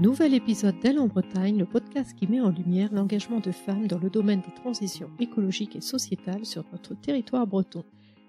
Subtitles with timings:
[0.00, 3.98] Nouvel épisode d'Elle en Bretagne, le podcast qui met en lumière l'engagement de femmes dans
[3.98, 7.84] le domaine des transitions écologiques et sociétales sur notre territoire breton.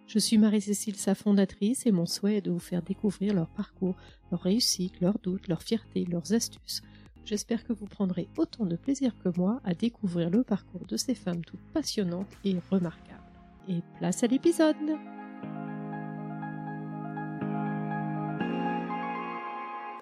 [0.06, 3.96] Je suis Marie-Cécile, sa fondatrice, et mon souhait est de vous faire découvrir leur parcours,
[4.30, 6.84] leurs réussites, leurs doutes, leurs fiertés, leurs astuces.
[7.26, 11.16] J'espère que vous prendrez autant de plaisir que moi à découvrir le parcours de ces
[11.16, 13.24] femmes toutes passionnantes et remarquables.
[13.68, 14.76] Et place à l'épisode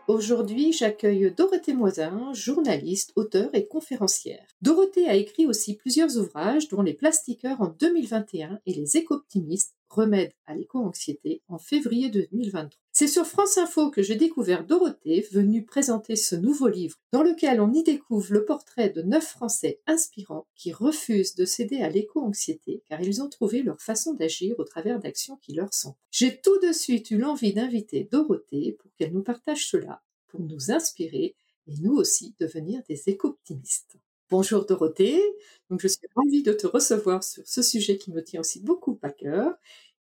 [0.09, 4.45] Aujourd'hui, j'accueille Dorothée Moisin, journaliste, auteure et conférencière.
[4.61, 10.33] Dorothée a écrit aussi plusieurs ouvrages, dont Les Plastiqueurs en 2021 et Les Éco-optimistes, remède
[10.45, 12.79] à l'éco-anxiété, en février 2023.
[12.91, 17.61] C'est sur France Info que j'ai découvert Dorothée, venue présenter ce nouveau livre, dans lequel
[17.61, 22.83] on y découvre le portrait de neuf Français inspirants qui refusent de céder à l'éco-anxiété
[22.87, 25.95] car ils ont trouvé leur façon d'agir au travers d'actions qui leur sont.
[26.11, 30.71] J'ai tout de suite eu l'envie d'inviter Dorothée pour qu'elle nous partage cela, pour nous
[30.71, 31.35] inspirer
[31.67, 33.97] et nous aussi devenir des éco-optimistes.
[34.35, 35.21] Bonjour Dorothée,
[35.69, 38.97] donc je suis ravie de te recevoir sur ce sujet qui me tient aussi beaucoup
[39.03, 39.53] à cœur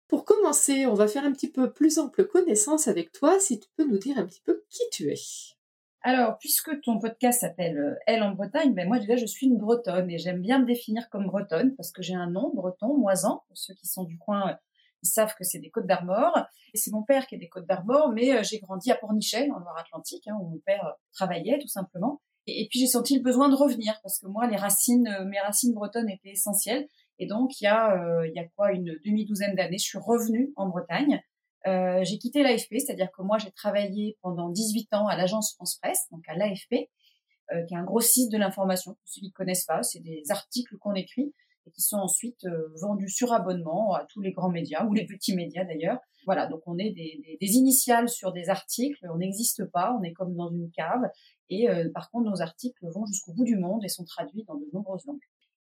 [0.08, 3.68] pour commencer, on va faire un petit peu plus ample connaissance avec toi, si tu
[3.76, 5.20] peux nous dire un petit peu qui tu es.
[6.04, 9.58] Alors, puisque ton podcast s'appelle euh, Elle en Bretagne, ben moi déjà je suis une
[9.58, 13.42] bretonne et j'aime bien me définir comme bretonne parce que j'ai un nom breton, Moisan.
[13.48, 14.54] Pour ceux qui sont du coin, euh,
[15.02, 16.38] ils savent que c'est des Côtes d'Armor.
[16.76, 19.50] Et c'est mon père qui est des Côtes d'Armor, mais euh, j'ai grandi à Pornichet,
[19.50, 22.22] en Loire-Atlantique, hein, où mon père travaillait tout simplement.
[22.50, 25.74] Et, puis j'ai senti le besoin de revenir parce que moi, les racines, mes racines
[25.74, 26.88] bretonnes étaient essentielles.
[27.20, 29.98] Et donc, il y a, euh, il y a quoi, une demi-douzaine d'années, je suis
[29.98, 31.22] revenue en Bretagne.
[31.68, 35.78] Euh, j'ai quitté l'AFP, c'est-à-dire que moi, j'ai travaillé pendant 18 ans à l'agence France
[35.82, 36.90] Presse, donc à l'AFP,
[37.52, 38.94] euh, qui est un gros site de l'information.
[38.94, 41.34] Pour ceux qui ne connaissent pas, c'est des articles qu'on écrit
[41.68, 45.06] et qui sont ensuite euh, vendus sur abonnement à tous les grands médias ou les
[45.06, 46.00] petits médias d'ailleurs.
[46.26, 50.14] Voilà, donc on est des, des initiales sur des articles, on n'existe pas, on est
[50.14, 51.02] comme dans une cave.
[51.50, 54.56] Et euh, par contre, nos articles vont jusqu'au bout du monde et sont traduits dans
[54.56, 55.20] de nombreuses langues.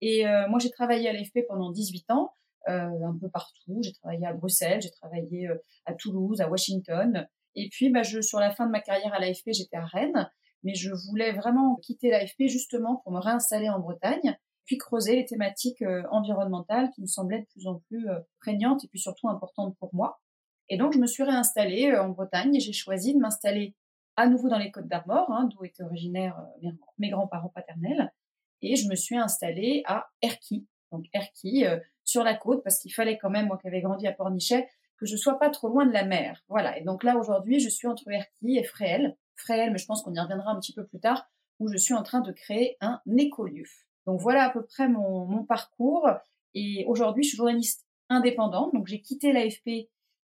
[0.02, 2.34] Et euh, moi, j'ai travaillé à l'AFP pendant 18 ans,
[2.68, 3.80] euh, un peu partout.
[3.82, 5.56] J'ai travaillé à Bruxelles, j'ai travaillé euh,
[5.86, 7.28] à Toulouse, à Washington.
[7.56, 10.30] Et puis, bah, je, sur la fin de ma carrière à l'AFP, j'étais à Rennes,
[10.64, 15.26] mais je voulais vraiment quitter l'AFP justement pour me réinstaller en Bretagne, puis creuser les
[15.26, 18.08] thématiques environnementales qui me semblaient de plus en plus
[18.40, 20.20] prégnantes et puis surtout importantes pour moi.
[20.68, 23.74] Et donc, je me suis réinstallée en Bretagne et j'ai choisi de m'installer
[24.20, 26.38] à nouveau dans les Côtes d'Armor, hein, d'où étaient originaires
[26.98, 28.12] mes grands-parents paternels,
[28.62, 32.94] et je me suis installée à Erquy, donc Erquy, euh, sur la côte, parce qu'il
[32.94, 35.86] fallait quand même, moi qui avais grandi à Pornichet, que je sois pas trop loin
[35.86, 36.44] de la mer.
[36.50, 36.78] Voilà.
[36.78, 39.16] Et donc là, aujourd'hui, je suis entre Erquy et Fréhel.
[39.38, 41.94] Fréhel, mais je pense qu'on y reviendra un petit peu plus tard, où je suis
[41.94, 43.64] en train de créer un écolieu.
[44.06, 46.10] Donc voilà à peu près mon, mon parcours.
[46.54, 48.74] Et aujourd'hui, je suis journaliste indépendante.
[48.74, 49.68] Donc j'ai quitté l'AFP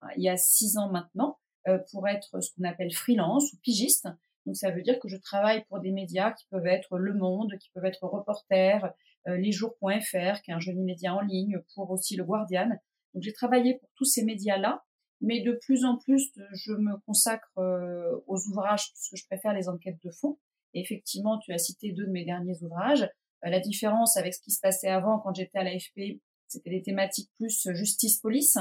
[0.03, 1.44] euh, il y a six ans maintenant euh,
[1.91, 4.07] pour être ce qu'on appelle freelance ou pigiste.
[4.45, 7.57] Donc ça veut dire que je travaille pour des médias qui peuvent être Le Monde,
[7.59, 8.93] qui peuvent être Reporter,
[9.27, 12.69] euh, lesjours.fr, qui est un joli média en ligne, pour aussi Le Guardian.
[13.13, 14.83] Donc j'ai travaillé pour tous ces médias-là,
[15.21, 19.67] mais de plus en plus, je me consacre euh, aux ouvrages puisque je préfère les
[19.67, 20.37] enquêtes de fond.
[20.73, 23.09] Et effectivement, tu as cité deux de mes derniers ouvrages.
[23.45, 26.83] Euh, la différence avec ce qui se passait avant quand j'étais à l'AFP, c'était les
[26.83, 28.59] thématiques plus justice-police.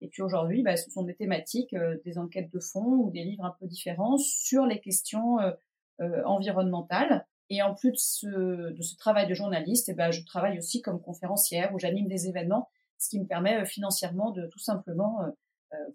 [0.00, 3.24] Et puis aujourd'hui, bah, ce sont des thématiques, euh, des enquêtes de fond ou des
[3.24, 5.52] livres un peu différents sur les questions euh,
[6.00, 7.26] euh, environnementales.
[7.48, 10.82] Et en plus de ce, de ce travail de journaliste, eh ben, je travaille aussi
[10.82, 12.68] comme conférencière où j'anime des événements,
[12.98, 15.20] ce qui me permet financièrement de tout simplement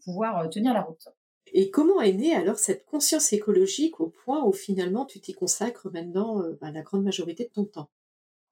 [0.05, 1.09] pouvoir tenir la route.
[1.47, 5.89] Et comment est née alors cette conscience écologique au point où finalement tu t'y consacres
[5.91, 7.89] maintenant la grande majorité de ton temps?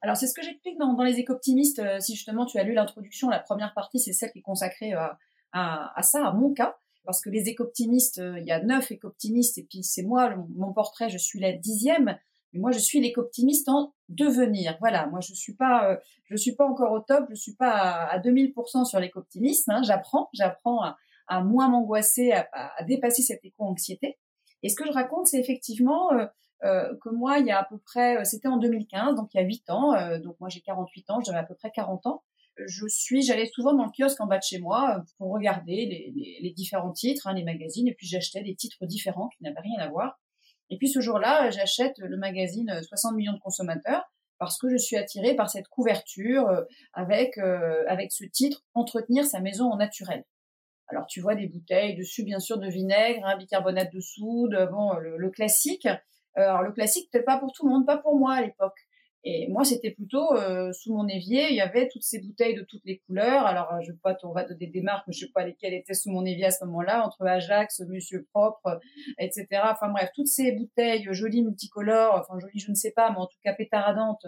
[0.01, 1.81] Alors c'est ce que j'explique dans, dans les éco-optimistes.
[2.01, 5.17] si justement tu as lu l'introduction, la première partie c'est celle qui est consacrée à,
[5.51, 9.57] à, ça, à mon cas, parce que les éco-optimistes, euh, il y a neuf éco-optimistes,
[9.57, 12.17] et puis c'est moi, mon portrait, je suis la dixième,
[12.53, 14.77] mais moi je suis l'éco-optimiste en devenir.
[14.79, 17.71] Voilà, moi je suis pas, euh, je suis pas encore au top, je suis pas
[18.05, 19.71] à, 2000% sur l'éco-optimisme.
[19.71, 20.97] Hein, j'apprends, j'apprends à,
[21.27, 24.17] à moins m'angoisser, à, à, dépasser cette éco-anxiété.
[24.63, 26.25] Et ce que je raconte, c'est effectivement euh,
[26.63, 29.39] euh, que moi, il y a à peu près, c'était en 2015, donc il y
[29.39, 32.23] a 8 ans, donc moi j'ai 48 ans, j'avais à peu près 40 ans
[32.67, 36.11] je suis, j'allais souvent dans le kiosque en bas de chez moi euh, pour regarder
[36.41, 39.79] les, différents titres, hein, les magazines, et puis j'achetais des titres différents qui n'avaient rien
[39.79, 40.19] à voir.
[40.69, 44.03] Et puis ce jour-là, j'achète le magazine 60 millions de consommateurs
[44.37, 46.63] parce que je suis attirée par cette couverture euh,
[46.93, 50.23] avec euh, avec ce titre entretenir sa maison en naturel.
[50.87, 54.93] Alors tu vois des bouteilles dessus bien sûr de vinaigre, un bicarbonate de soude, bon
[54.93, 55.87] le, classique.
[56.35, 58.88] Alors le classique peut-être pas pour tout le monde, pas pour moi à l'époque.
[59.25, 62.61] Et moi, c'était plutôt euh, sous mon évier, il y avait toutes ces bouteilles de
[62.61, 63.45] toutes les couleurs.
[63.45, 65.93] Alors, je sais pas, on va donner des marques, mais je sais pas lesquelles étaient
[65.93, 68.79] sous mon évier à ce moment-là, entre Ajax, Monsieur Propre,
[69.17, 69.47] etc.
[69.65, 73.27] Enfin bref, toutes ces bouteilles jolies multicolores, enfin jolies, je ne sais pas, mais en
[73.27, 74.25] tout cas pétaradantes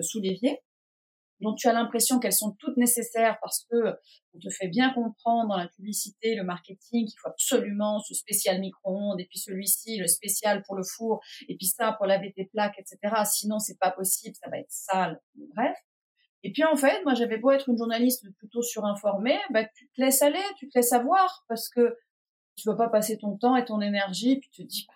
[0.00, 0.60] sous l'évier
[1.40, 3.94] dont tu as l'impression qu'elles sont toutes nécessaires parce que
[4.34, 8.60] on te fait bien comprendre dans la publicité, le marketing, qu'il faut absolument ce spécial
[8.60, 12.46] micro-ondes et puis celui-ci, le spécial pour le four et puis ça pour laver tes
[12.46, 13.22] plaques, etc.
[13.24, 15.20] Sinon, c'est pas possible, ça va être sale.
[15.54, 15.76] Bref.
[16.44, 20.00] Et puis en fait, moi j'avais beau être une journaliste plutôt surinformée, bah tu te
[20.00, 21.96] laisses aller, tu te laisses avoir parce que
[22.56, 24.94] tu vas pas passer ton temps et ton énergie puis tu te dis bah,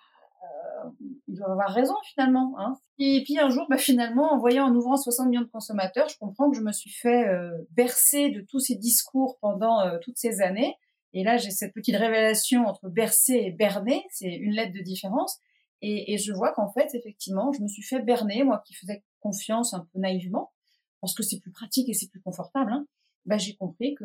[1.29, 2.55] il doit avoir raison finalement.
[2.59, 2.79] Hein.
[2.99, 6.19] Et puis un jour, bah, finalement, en voyant, en ouvrant 60 millions de consommateurs, je
[6.19, 10.19] comprends que je me suis fait euh, bercer de tous ces discours pendant euh, toutes
[10.19, 10.75] ces années.
[11.13, 15.39] Et là, j'ai cette petite révélation entre bercer et berner, c'est une lettre de différence.
[15.83, 19.03] Et, et je vois qu'en fait, effectivement, je me suis fait berner, moi qui faisais
[19.21, 20.53] confiance un peu naïvement,
[21.01, 22.73] parce que c'est plus pratique et c'est plus confortable.
[22.73, 22.87] Hein,
[23.27, 24.05] bah, j'ai compris que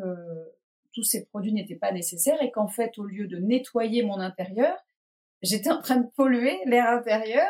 [0.92, 4.76] tous ces produits n'étaient pas nécessaires et qu'en fait, au lieu de nettoyer mon intérieur,
[5.42, 7.48] j'étais en train de polluer l'air intérieur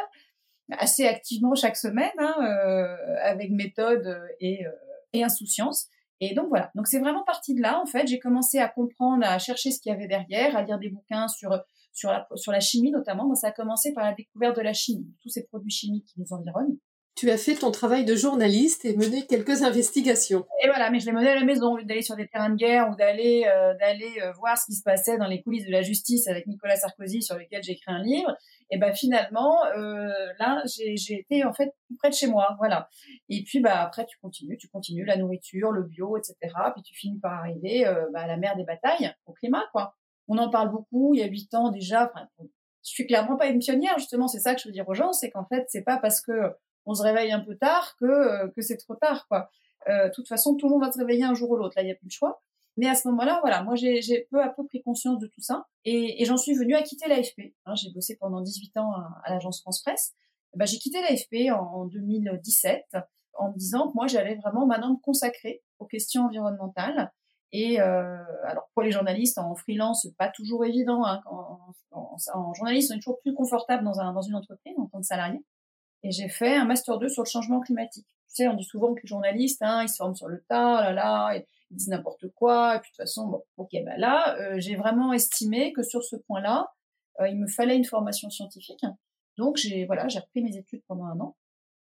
[0.70, 4.70] assez activement chaque semaine, hein, euh, avec méthode et, euh,
[5.12, 5.88] et insouciance.
[6.20, 6.70] Et donc voilà.
[6.75, 8.06] Donc c'est vraiment parti de là en fait.
[8.06, 11.29] J'ai commencé à comprendre, à chercher ce qu'il y avait derrière, à lire des bouquins
[11.29, 11.58] sur
[11.93, 13.26] sur la sur la chimie notamment.
[13.26, 16.20] Moi, ça a commencé par la découverte de la chimie, tous ces produits chimiques qui
[16.20, 16.76] nous environnent
[17.18, 20.46] tu as fait ton travail de journaliste et mené quelques investigations.
[20.62, 22.88] Et voilà, mais je l'ai mené à la maison, d'aller sur des terrains de guerre
[22.90, 25.82] ou d'aller euh, d'aller euh, voir ce qui se passait dans les coulisses de la
[25.82, 28.36] justice avec Nicolas Sarkozy sur lequel j'ai écrit un livre.
[28.70, 32.88] Et ben finalement, euh, là, j'ai été en fait près de chez moi, voilà.
[33.28, 36.36] Et puis bah après, tu continues, tu continues la nourriture, le bio, etc.
[36.72, 39.96] Puis tu finis par arriver bah, à la mer des batailles, au climat, quoi.
[40.28, 41.14] On en parle beaucoup.
[41.14, 42.12] Il y a huit ans déjà.
[42.38, 42.44] Je
[42.82, 44.28] suis clairement pas une pionnière, justement.
[44.28, 46.32] C'est ça que je veux dire aux gens, c'est qu'en fait, c'est pas parce que
[46.88, 49.50] on se réveille un peu tard que, euh, que c'est trop tard, quoi.
[49.88, 51.75] Euh, de toute façon, tout le monde va se réveiller un jour ou l'autre.
[51.76, 52.43] Là, il n'y a plus de choix.
[52.79, 55.67] Mais à ce moment-là, voilà, moi, j'ai peu à peu pris conscience de tout ça.
[55.85, 57.55] Et, j'en suis venue à quitter l'AFP.
[57.67, 58.93] Hein, j'ai bossé pendant 18 ans
[59.25, 60.14] à, l'agence France Presse.
[60.55, 62.96] Ben, j'ai quitté l'AFP en, en 2017
[63.35, 67.12] en me disant que moi, j'allais vraiment maintenant me consacrer aux questions environnementales.
[67.52, 71.05] Et euh, alors pour les journalistes en freelance, pas toujours évident.
[71.05, 71.23] Hein,
[71.90, 75.06] en, journaliste, on est toujours plus confortable dans, un, dans une entreprise en tant que
[75.06, 75.43] salarié
[76.02, 78.06] et j'ai fait un master 2 sur le changement climatique.
[78.28, 80.80] Tu sais, on dit souvent que les journalistes, hein, ils se forment sur le tas,
[80.82, 83.98] là là, et ils disent n'importe quoi, et puis de toute façon, bon, ok, ben
[83.98, 86.72] là, euh, j'ai vraiment estimé que sur ce point-là,
[87.20, 88.84] euh, il me fallait une formation scientifique.
[89.36, 91.36] Donc j'ai voilà, j'ai repris mes études pendant un an,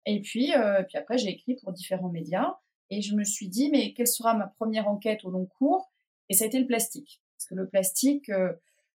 [0.05, 2.57] et puis euh, puis après j'ai écrit pour différents médias,
[2.89, 5.91] et je me suis dit mais quelle sera ma première enquête au long cours?
[6.29, 8.31] Et ça a été le plastique, parce que le plastique,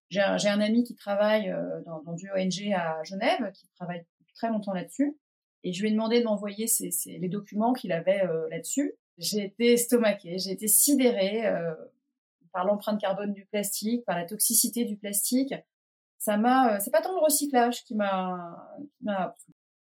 [0.09, 1.53] j'ai un, ami qui travaille
[1.85, 4.03] dans, dans du ONG à Genève, qui travaille
[4.39, 5.17] très longtemps là-dessus.
[5.63, 6.67] Et je lui ai demandé de m'envoyer
[7.05, 8.93] les documents qu'il avait euh, là-dessus.
[9.17, 11.75] J'ai été estomaquée, j'ai été sidérée euh,
[12.53, 15.53] par l'empreinte carbone du plastique, par la toxicité du plastique.
[16.17, 18.79] Ça m'a, euh, c'est pas tant le recyclage qui m'a,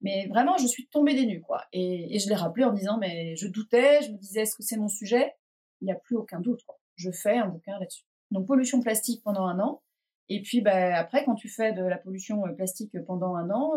[0.00, 1.64] mais vraiment, je suis tombée des nues, quoi.
[1.72, 4.76] Et, je l'ai rappelé en disant, mais je doutais, je me disais, est-ce que c'est
[4.76, 5.34] mon sujet?
[5.80, 6.78] Il n'y a plus aucun doute, quoi.
[6.96, 8.04] Je fais un bouquin là-dessus.
[8.30, 9.82] Donc, pollution plastique pendant un an.
[10.28, 13.72] Et puis, bah, après, quand tu fais de la pollution plastique pendant un an,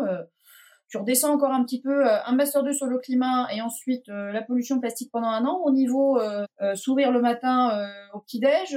[0.90, 4.08] tu redescends encore un petit peu, euh, un master 2 sur le climat et ensuite
[4.08, 5.62] euh, la pollution plastique pendant un an.
[5.64, 6.44] Au niveau euh,
[6.74, 8.76] sourire le matin au petit-déj,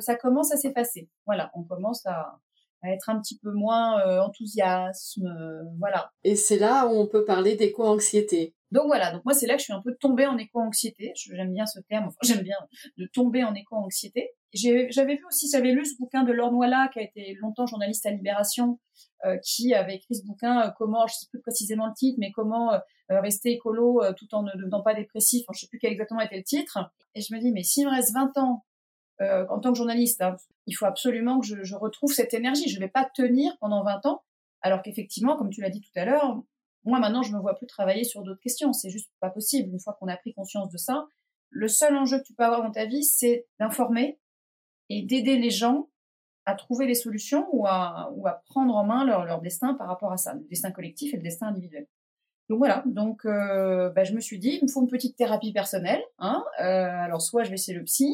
[0.00, 1.08] ça commence à s'effacer.
[1.26, 2.38] Voilà, on commence à,
[2.82, 5.28] à être un petit peu moins enthousiasme,
[5.78, 6.10] voilà.
[6.24, 8.54] Et c'est là où on peut parler d'éco-anxiété.
[8.72, 11.12] Donc voilà, donc moi c'est là que je suis un peu tombée en éco-anxiété.
[11.14, 12.56] J'aime bien ce terme, enfin j'aime bien
[12.96, 14.30] de tomber en éco-anxiété.
[14.52, 18.04] J'avais vu aussi, j'avais lu ce bouquin de Laure Noila, qui a été longtemps journaliste
[18.06, 18.80] à Libération,
[19.24, 22.32] euh, qui avait écrit ce bouquin, euh, comment, je sais plus précisément le titre, mais
[22.32, 22.78] comment euh,
[23.08, 26.38] rester écolo tout en ne devenant pas dépressif, enfin, je sais plus quel exactement était
[26.38, 26.78] le titre.
[27.14, 28.64] Et je me dis, mais s'il me reste 20 ans
[29.20, 32.70] en tant que journaliste, hein, il faut absolument que je, je retrouve cette énergie.
[32.70, 34.22] Je ne vais pas tenir pendant 20 ans,
[34.62, 36.42] alors qu'effectivement, comme tu l'as dit tout à l'heure,
[36.84, 38.72] moi maintenant je me vois plus travailler sur d'autres questions.
[38.72, 39.70] C'est juste pas possible.
[39.70, 41.06] Une fois qu'on a pris conscience de ça,
[41.50, 44.18] le seul enjeu que tu peux avoir dans ta vie, c'est d'informer
[44.90, 45.88] et d'aider les gens
[46.44, 49.86] à trouver les solutions ou à, ou à prendre en main leur, leur, destin par
[49.86, 51.86] rapport à ça, le destin collectif et le destin individuel.
[52.48, 55.52] Donc voilà, donc euh, bah, je me suis dit, il me faut une petite thérapie
[55.52, 56.02] personnelle.
[56.18, 58.12] Hein, euh, alors soit je vais essayer le psy,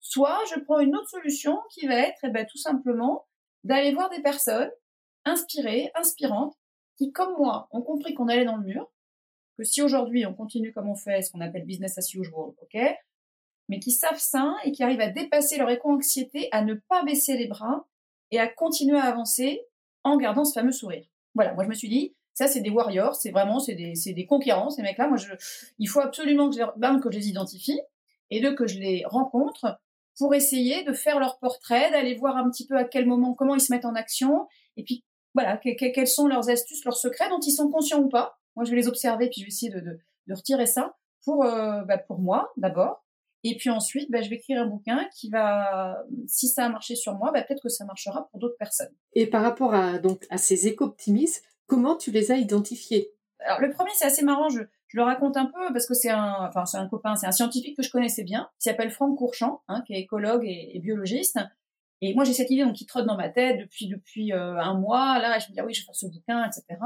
[0.00, 3.26] soit je prends une autre solution qui va être eh ben, tout simplement
[3.64, 4.70] d'aller voir des personnes
[5.24, 6.54] inspirées, inspirantes,
[6.96, 8.90] qui comme moi ont compris qu'on allait dans le mur,
[9.56, 12.78] que si aujourd'hui on continue comme on fait, ce qu'on appelle business as usual, ok,
[13.70, 17.38] mais qui savent ça et qui arrivent à dépasser leur éco-anxiété, à ne pas baisser
[17.38, 17.86] les bras
[18.32, 19.62] et à continuer à avancer
[20.04, 21.06] en gardant ce fameux sourire.
[21.34, 24.12] Voilà, moi je me suis dit, Ça, c'est des warriors, c'est vraiment, c'est des, c'est
[24.12, 25.08] des conquérants, ces mecs-là.
[25.08, 25.32] Moi, je,
[25.78, 27.80] il faut absolument que je les, que je les identifie
[28.30, 29.78] et deux, que je les rencontre
[30.18, 33.54] pour essayer de faire leur portrait, d'aller voir un petit peu à quel moment, comment
[33.54, 34.46] ils se mettent en action,
[34.76, 38.38] et puis voilà, quelles sont leurs astuces, leurs secrets dont ils sont conscients ou pas.
[38.56, 41.44] Moi, je vais les observer, puis je vais essayer de, de, de retirer ça pour,
[41.44, 43.04] euh, bah, pour moi d'abord,
[43.42, 46.94] et puis ensuite, bah, je vais écrire un bouquin qui va, si ça a marché
[46.94, 48.92] sur moi, bah, peut-être que ça marchera pour d'autres personnes.
[49.14, 53.12] Et par rapport à, donc, à ces éco-optimistes, comment tu les as identifiés?
[53.40, 54.50] Alors, le premier, c'est assez marrant.
[54.50, 57.26] Je, je, le raconte un peu parce que c'est un, enfin, c'est un copain, c'est
[57.26, 60.78] un scientifique que je connaissais bien, qui s'appelle Franck Courchamp, hein, qui est écologue et,
[60.80, 61.38] biologiste.
[62.02, 64.74] Et moi, j'ai cette idée donc, qui trotte dans ma tête depuis, depuis euh, un
[64.74, 65.18] mois.
[65.18, 66.78] Là, je me dis, ah oui, je vais faire ce bouquin, etc.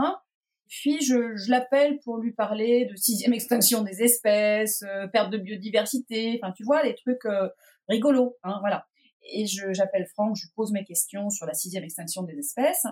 [0.69, 5.39] Puis je, je l'appelle pour lui parler de sixième extinction des espèces, euh, perte de
[5.39, 7.49] biodiversité, enfin tu vois les trucs euh,
[7.89, 8.87] rigolos, hein, voilà.
[9.33, 12.87] Et j'appelle Franck, je lui pose mes questions sur la sixième extinction des espèces.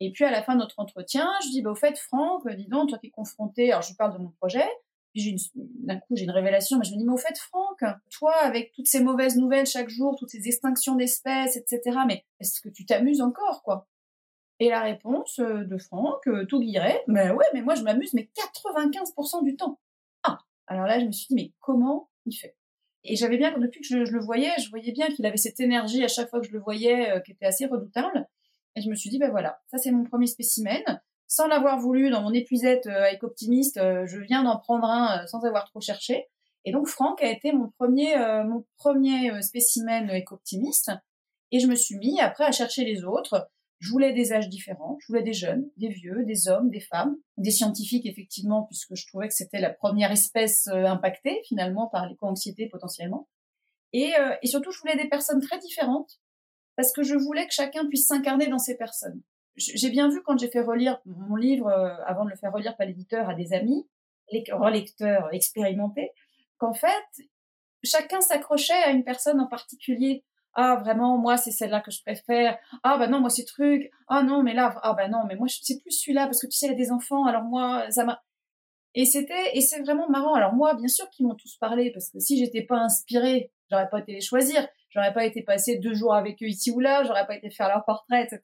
[0.00, 2.68] Et puis à la fin de notre entretien, je dis bah au fait Franck, dis
[2.68, 4.66] donc toi t'es confronté, alors je parle de mon projet.
[5.12, 8.34] Puis d'un coup j'ai une révélation, mais je me dis mais au fait Franck, toi
[8.42, 11.98] avec toutes ces mauvaises nouvelles chaque jour, toutes ces extinctions d'espèces, etc.
[12.06, 13.89] Mais est-ce que tu t'amuses encore quoi?
[14.60, 18.12] Et la réponse euh, de Franck, euh, tout guirait, mais ouais, mais moi je m'amuse,
[18.12, 19.80] mais 95% du temps.
[20.22, 22.54] Ah, alors là je me suis dit, mais comment il fait?
[23.02, 26.04] Et j'avais bien, depuis que je, le voyais, je voyais bien qu'il avait cette énergie
[26.04, 28.28] à chaque fois que je le voyais, euh, qui était assez redoutable.
[28.76, 30.82] Et je me suis dit, ben voilà, ça c'est mon premier spécimen.
[31.26, 35.64] Sans l'avoir voulu dans mon épuisette avec optimiste, je viens d'en prendre un sans avoir
[35.70, 36.26] trop cherché.
[36.64, 40.90] Et donc Franck a été mon premier, mon premier spécimen éco-optimiste.
[41.52, 43.48] Et je me suis mis après à chercher les autres.
[43.80, 47.16] Je voulais des âges différents, je voulais des jeunes, des vieux, des hommes, des femmes,
[47.38, 52.06] des scientifiques effectivement, puisque je trouvais que c'était la première espèce euh, impactée finalement par
[52.06, 53.26] l'éco-anxiété potentiellement.
[53.94, 56.20] Et, euh, et surtout, je voulais des personnes très différentes,
[56.76, 59.22] parce que je voulais que chacun puisse s'incarner dans ces personnes.
[59.56, 62.76] J'ai bien vu quand j'ai fait relire mon livre, euh, avant de le faire relire
[62.76, 63.88] par l'éditeur à des amis,
[64.30, 66.10] les relecteurs expérimentés,
[66.58, 67.28] qu'en fait,
[67.82, 72.58] chacun s'accrochait à une personne en particulier ah vraiment moi c'est celle-là que je préfère.
[72.82, 75.46] Ah bah non moi c'est truc ah non mais là ah bah non mais moi
[75.48, 78.04] c'est plus celui-là parce que tu sais il y a des enfants alors moi ça
[78.04, 78.22] m'a
[78.94, 80.34] et c'était et c'est vraiment marrant.
[80.34, 83.88] Alors moi bien sûr qu'ils m'ont tous parlé parce que si j'étais pas inspirée j'aurais
[83.88, 84.66] pas été les choisir.
[84.90, 87.04] J'aurais pas été passer deux jours avec eux ici ou là.
[87.04, 88.40] J'aurais pas été faire leur portrait etc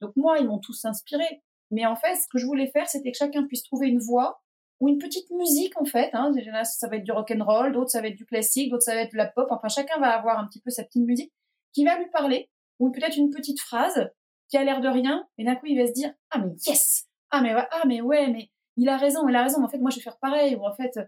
[0.00, 3.10] donc moi ils m'ont tous inspiré mais en fait ce que je voulais faire c'était
[3.10, 4.40] que chacun puisse trouver une voix
[4.80, 6.10] ou une petite musique en fait.
[6.14, 6.32] Hein.
[6.64, 8.94] Ça va être du rock and roll, d'autres ça va être du classique, d'autres ça
[8.94, 9.46] va être de la pop.
[9.50, 11.32] Enfin, chacun va avoir un petit peu sa petite musique
[11.72, 14.10] qui va lui parler, ou peut-être une petite phrase
[14.48, 17.06] qui a l'air de rien, et d'un coup il va se dire ah mais yes,
[17.30, 19.62] ah mais ah mais ouais, mais il a raison, il a raison.
[19.62, 20.98] En fait, moi je vais faire pareil, ou en fait,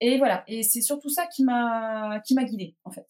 [0.00, 0.44] et voilà.
[0.48, 3.06] Et c'est surtout ça qui m'a qui m'a guidée en fait.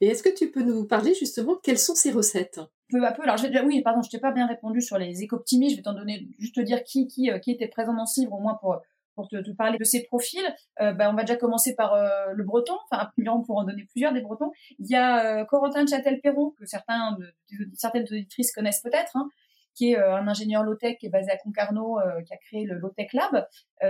[0.00, 2.60] Et est-ce que tu peux nous parler justement quelles sont ces recettes?
[2.90, 3.22] Peu à peu.
[3.22, 5.72] Alors je vais, oui, pardon, je t'ai pas bien répondu sur les éco-optimistes.
[5.72, 8.20] Je vais t'en donner juste te dire qui qui euh, qui était présent dans ce
[8.20, 8.80] livre au moins pour
[9.14, 10.44] pour te, parler de ces profils,
[10.80, 13.10] euh, bah, on va déjà commencer par euh, le breton, enfin
[13.46, 14.50] pour en donner plusieurs des bretons.
[14.78, 17.34] Il y a euh, Corentin de Châtel-Perron, que certains de,
[17.74, 19.28] certaines auditrices connaissent peut-être, hein,
[19.74, 23.12] qui est un ingénieur low-tech qui est basé à Concarneau, qui a créé le Low-Tech
[23.12, 23.48] Lab,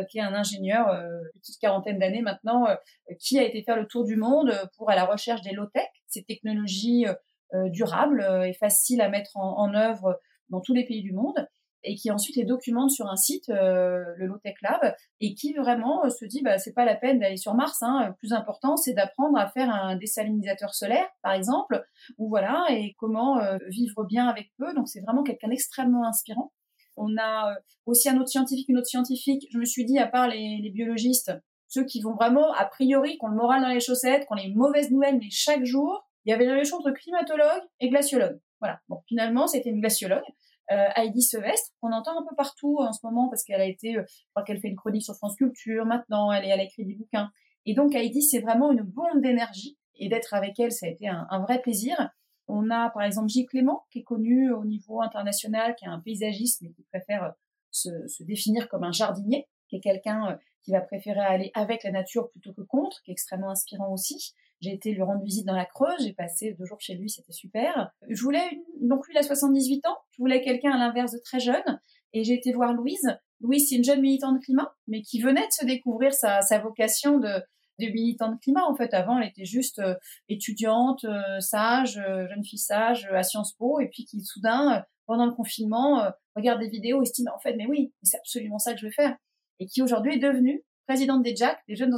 [0.09, 0.87] qui est un ingénieur,
[1.35, 2.67] petite quarantaine d'années maintenant,
[3.19, 6.25] qui a été faire le tour du monde pour à la recherche des low-tech, ces
[6.25, 7.05] technologies
[7.67, 11.47] durables et faciles à mettre en, en œuvre dans tous les pays du monde
[11.85, 15.53] et qui ensuite les documente sur un site, euh, le Low Tech Lab, et qui
[15.53, 17.83] vraiment euh, se dit bah c'est pas la peine d'aller sur Mars.
[17.83, 18.15] Hein.
[18.19, 21.85] Plus important, c'est d'apprendre à faire un désalinisateur solaire, par exemple,
[22.19, 24.75] ou voilà, et comment euh, vivre bien avec peu.
[24.75, 26.53] Donc c'est vraiment quelqu'un d'extrêmement inspirant.
[26.97, 27.55] On a
[27.87, 29.47] aussi un autre scientifique, une autre scientifique.
[29.51, 31.33] Je me suis dit, à part les, les biologistes,
[31.67, 34.37] ceux qui vont vraiment, a priori, qui ont le moral dans les chaussettes, qui ont
[34.37, 38.41] les mauvaises nouvelles, mais chaque jour, il y avait la relation entre climatologue et glaciologue.
[38.61, 38.81] Voilà.
[38.89, 40.23] Bon, finalement, c'était une glaciologue
[40.71, 43.97] euh, Heidi Sevestre, qu'on entend un peu partout en ce moment parce qu'elle a été,
[43.97, 46.65] euh, je crois qu'elle fait une chronique sur France Culture maintenant, elle, est, elle a
[46.65, 47.31] écrit des bouquins.
[47.67, 51.09] Et donc Heidi, c'est vraiment une bombe d'énergie et d'être avec elle, ça a été
[51.09, 51.97] un, un, vrai plaisir.
[52.49, 56.01] On a par exemple Gilles Clément, qui est connu au niveau international, qui est un
[56.01, 57.31] paysagiste mais qui préfère euh,
[57.71, 61.85] se, se définir comme un jardinier, qui est quelqu'un euh, qui va préférer aller avec
[61.85, 64.35] la nature plutôt que contre, qui est extrêmement inspirant aussi.
[64.65, 67.33] J'ai été lui rendre visite dans la Creuse, j'ai passé deux jours chez lui, c'était
[67.33, 67.93] super.
[68.09, 71.39] Je voulais, donc lui il a 78 ans, je voulais quelqu'un à l'inverse de très
[71.39, 71.81] jeune,
[72.15, 73.19] et j'ai été voir Louise.
[73.41, 77.19] Louise, c'est une jeune militante climat, mais qui venait de se découvrir sa, sa vocation
[77.19, 77.29] de,
[77.79, 78.65] de militante climat.
[78.65, 79.95] En fait, avant, elle était juste euh,
[80.29, 85.27] étudiante, euh, sage, euh, jeune fille sage à Sciences Po, et puis qui soudain, pendant
[85.27, 88.73] le confinement, regarde des vidéos et se dit, en fait, mais oui, c'est absolument ça
[88.73, 89.15] que je veux faire.
[89.61, 91.95] Et qui aujourd'hui est devenue présidente des JAC, des jeunes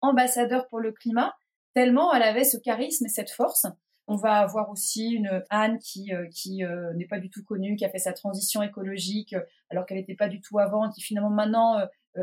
[0.00, 1.34] ambassadeurs pour le climat,
[1.74, 3.66] tellement elle avait ce charisme et cette force.
[4.06, 7.74] On va avoir aussi une Anne qui euh, qui euh, n'est pas du tout connue,
[7.76, 9.40] qui a fait sa transition écologique euh,
[9.70, 11.78] alors qu'elle n'était pas du tout avant, qui finalement maintenant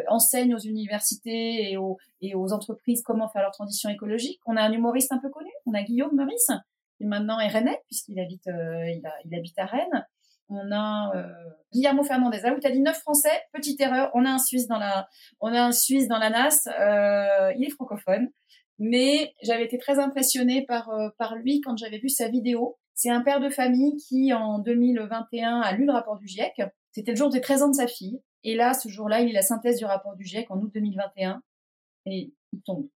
[0.07, 4.39] enseigne aux universités et aux et aux entreprises comment faire leur transition écologique.
[4.45, 6.51] On a un humoriste un peu connu, on a Guillaume Meurice
[6.97, 10.07] qui maintenant est rennais puisqu'il habite il, il habite à Rennes.
[10.53, 11.11] On a
[11.73, 12.41] Guillermo Fernandez.
[12.43, 13.41] Ah oui, t'as dit neuf Français.
[13.53, 14.11] Petite erreur.
[14.13, 15.07] On a un Suisse dans la,
[15.39, 16.67] on a un Suisse dans la NAS.
[17.57, 18.29] il est francophone
[18.83, 22.79] mais j'avais été très impressionnée par euh, par lui quand j'avais vu sa vidéo.
[22.95, 26.63] C'est un père de famille qui en 2021 a lu le rapport du GIEC.
[26.91, 29.33] C'était le jour des 13 ans de sa fille et là ce jour-là, il lit
[29.33, 31.43] la synthèse du rapport du GIEC en août 2021
[32.07, 32.89] et il tombe.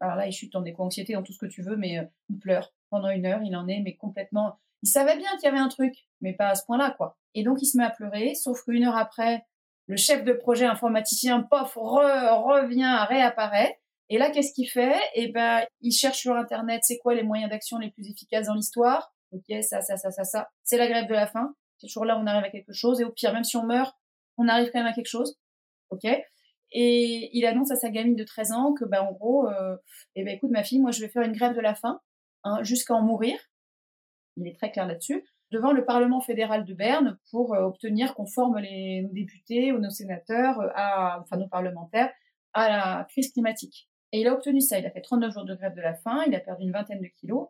[0.00, 2.38] Alors là, il chute en éco-anxiété, dans tout ce que tu veux, mais euh, il
[2.38, 3.42] pleure pendant une heure.
[3.42, 4.58] Il en est mais complètement.
[4.82, 7.18] Il savait bien qu'il y avait un truc, mais pas à ce point-là, quoi.
[7.34, 8.34] Et donc il se met à pleurer.
[8.34, 9.44] Sauf qu'une heure après,
[9.86, 13.78] le chef de projet informaticien, pof, revient, réapparaît
[14.08, 14.98] et là, qu'est-ce qu'il fait?
[15.14, 18.54] Eh ben, il cherche sur Internet, c'est quoi les moyens d'action les plus efficaces dans
[18.54, 20.48] l'histoire Ok, ça, ça, ça, ça, ça.
[20.62, 21.54] C'est la grève de la faim.
[21.78, 23.00] C'est toujours là, on arrive à quelque chose.
[23.00, 23.94] Et au pire, même si on meurt,
[24.38, 25.36] on arrive quand même à quelque chose.
[25.90, 26.04] Ok?
[26.72, 29.76] Et il annonce à sa gamine de 13 ans que, ben, en gros, euh,
[30.14, 32.00] eh ben, écoute, ma fille, moi, je vais faire une grève de la faim
[32.44, 33.38] hein, jusqu'à en mourir.
[34.36, 38.26] Il est très clair là-dessus devant le Parlement fédéral de Berne pour euh, obtenir qu'on
[38.26, 42.12] forme les, nos députés ou nos sénateurs, euh, à, enfin nos parlementaires,
[42.52, 43.88] à la crise climatique.
[44.12, 44.78] Et il a obtenu ça.
[44.78, 46.22] Il a fait 39 jours de grève de la faim.
[46.26, 47.48] Il a perdu une vingtaine de kilos.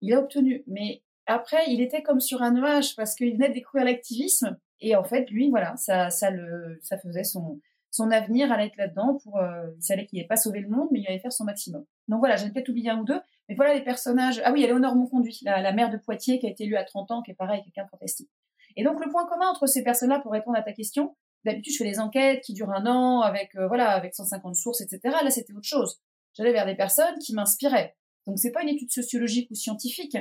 [0.00, 0.64] Il a obtenu.
[0.66, 4.58] Mais après, il était comme sur un nuage parce qu'il venait de découvrir l'activisme.
[4.80, 7.60] Et en fait, lui, voilà, ça, ça le, ça faisait son,
[7.92, 10.88] son avenir allait être là-dedans pour, euh, il savait qu'il n'allait pas sauver le monde,
[10.90, 11.84] mais il allait faire son maximum.
[12.08, 14.40] Donc voilà, j'ai peut-être oublié un ou deux, mais voilà les personnages.
[14.44, 16.76] Ah oui, il y Léonore Monconduit, la, la mère de Poitiers qui a été élue
[16.76, 18.30] à 30 ans, qui est pareil, quelqu'un de fantastique.
[18.76, 21.78] Et donc le point commun entre ces personnes-là, pour répondre à ta question, D'habitude, je
[21.78, 25.00] fais des enquêtes qui durent un an avec euh, voilà avec 150 sources, etc.
[25.22, 26.00] Là, c'était autre chose.
[26.34, 27.96] J'allais vers des personnes qui m'inspiraient.
[28.26, 30.16] Donc, c'est pas une étude sociologique ou scientifique,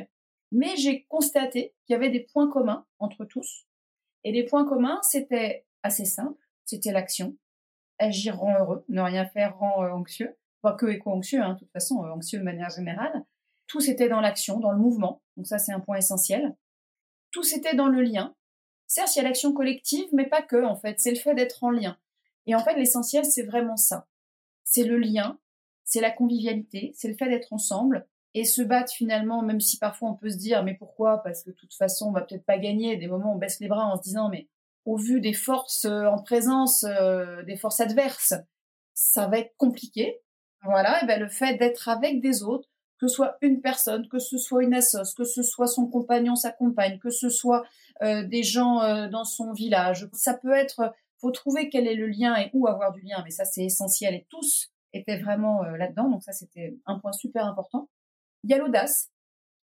[0.51, 3.68] mais j'ai constaté qu'il y avait des points communs entre tous.
[4.24, 6.40] Et les points communs, c'était assez simple.
[6.66, 7.38] C'était l'action.
[8.00, 10.38] Agir rend heureux, ne rien faire rend euh, anxieux.
[10.62, 13.25] Pas que éco-anxieux, hein, de toute façon, euh, anxieux de manière générale.
[13.68, 15.22] Tout c'était dans l'action, dans le mouvement.
[15.38, 16.56] Donc ça, c'est un point essentiel.
[17.32, 18.36] Tout c'était dans le lien.
[18.93, 20.99] Certes, il y a l'action collective, mais pas que, en fait.
[20.99, 21.97] C'est le fait d'être en lien.
[22.45, 24.06] Et en fait, l'essentiel, c'est vraiment ça.
[24.65, 25.39] C'est le lien,
[25.86, 30.10] c'est la convivialité, c'est le fait d'être ensemble et se battre finalement, même si parfois
[30.10, 31.23] on peut se dire, mais pourquoi?
[31.23, 32.97] Parce que de toute façon, on va peut-être pas gagner.
[32.97, 34.49] Des moments, on baisse les bras en se disant, mais
[34.84, 38.34] au vu des forces euh, en présence, euh, des forces adverses,
[38.93, 40.19] ça va être compliqué.
[40.65, 42.67] Voilà, et ben le fait d'être avec des autres,
[43.02, 46.36] que ce soit une personne, que ce soit une assoce, que ce soit son compagnon,
[46.36, 47.66] sa compagne, que ce soit
[48.04, 50.08] euh, des gens euh, dans son village.
[50.14, 53.32] Ça peut être, faut trouver quel est le lien et où avoir du lien, mais
[53.32, 57.48] ça c'est essentiel et tous étaient vraiment euh, là-dedans, donc ça c'était un point super
[57.48, 57.90] important.
[58.44, 59.10] Il y a l'audace.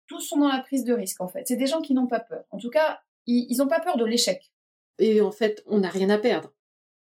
[0.05, 1.47] Tous sont dans la prise de risque en fait.
[1.47, 2.43] C'est des gens qui n'ont pas peur.
[2.51, 4.51] En tout cas, ils n'ont pas peur de l'échec.
[4.99, 6.53] Et en fait, on n'a rien à perdre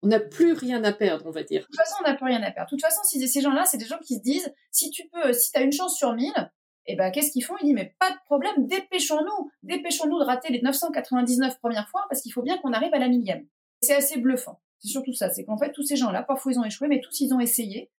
[0.01, 1.61] on n'a plus rien à perdre, on va dire.
[1.61, 2.69] De toute façon, on n'a plus rien à perdre.
[2.69, 5.33] De toute façon, si ces gens-là, c'est des gens qui se disent, si tu peux,
[5.33, 6.51] si tu as une chance sur mille,
[6.85, 7.55] eh ben, qu'est-ce qu'ils font?
[7.61, 12.21] Ils disent, mais pas de problème, dépêchons-nous, dépêchons-nous de rater les 999 premières fois, parce
[12.21, 13.45] qu'il faut bien qu'on arrive à la millième.
[13.81, 14.61] C'est assez bluffant.
[14.79, 17.19] C'est surtout ça, c'est qu'en fait, tous ces gens-là, parfois ils ont échoué, mais tous
[17.19, 17.91] ils ont essayé.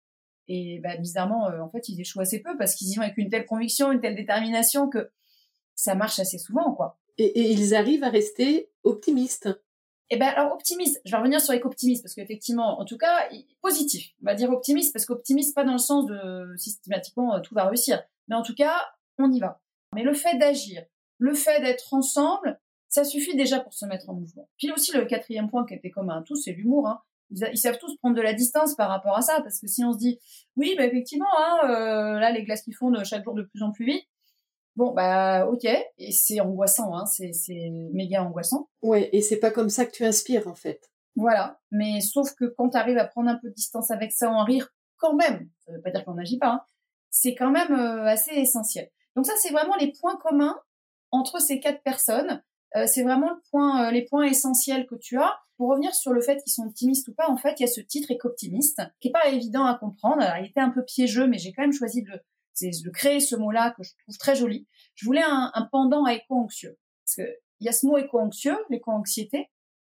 [0.48, 3.18] Et bah, bizarrement, euh, en fait, ils échouent assez peu, parce qu'ils y vont avec
[3.18, 5.10] une telle conviction, une telle détermination, que
[5.74, 6.98] ça marche assez souvent, quoi.
[7.18, 9.50] Et, et ils arrivent à rester optimistes.
[10.12, 13.28] Eh ben alors optimiste, je vais revenir sur l'éco-optimiste parce qu'effectivement, en tout cas,
[13.62, 14.10] positif.
[14.22, 17.66] On va dire optimiste parce qu'optimiste pas dans le sens de systématiquement euh, tout va
[17.66, 18.76] réussir, mais en tout cas,
[19.18, 19.60] on y va.
[19.94, 20.82] Mais le fait d'agir,
[21.18, 24.48] le fait d'être ensemble, ça suffit déjà pour se mettre en mouvement.
[24.58, 26.88] Puis aussi le quatrième point qui était commun à tous, c'est l'humour.
[26.88, 27.00] Hein.
[27.30, 29.92] Ils, savent tous prendre de la distance par rapport à ça parce que si on
[29.92, 30.18] se dit
[30.56, 33.70] oui, bah effectivement, hein, euh, là les glaces qui fondent chaque jour de plus en
[33.70, 34.04] plus vite,
[34.80, 35.66] Bon, bah, ok.
[35.98, 37.04] Et c'est angoissant, hein.
[37.04, 38.70] C'est, méga angoissant.
[38.80, 40.90] Ouais, et c'est pas comme ça que tu inspires, en fait.
[41.16, 41.60] Voilà.
[41.70, 44.42] Mais sauf que quand tu arrives à prendre un peu de distance avec ça, en
[44.42, 46.60] rire quand même, ça veut pas dire qu'on n'agit pas, hein,
[47.10, 48.88] c'est quand même euh, assez essentiel.
[49.16, 50.58] Donc ça, c'est vraiment les points communs
[51.10, 52.42] entre ces quatre personnes.
[52.74, 55.40] Euh, c'est vraiment le point, euh, les points essentiels que tu as.
[55.58, 57.70] Pour revenir sur le fait qu'ils sont optimistes ou pas, en fait, il y a
[57.70, 60.24] ce titre éco-optimiste qui est pas évident à comprendre.
[60.40, 62.22] il était un peu piégeux, mais j'ai quand même choisi de le,
[62.54, 64.66] c'est de créer ce mot-là que je trouve très joli.
[64.94, 66.78] Je voulais un, pendant à éco-anxieux.
[67.04, 69.50] Parce que il y a ce mot éco-anxieux, l'éco-anxiété,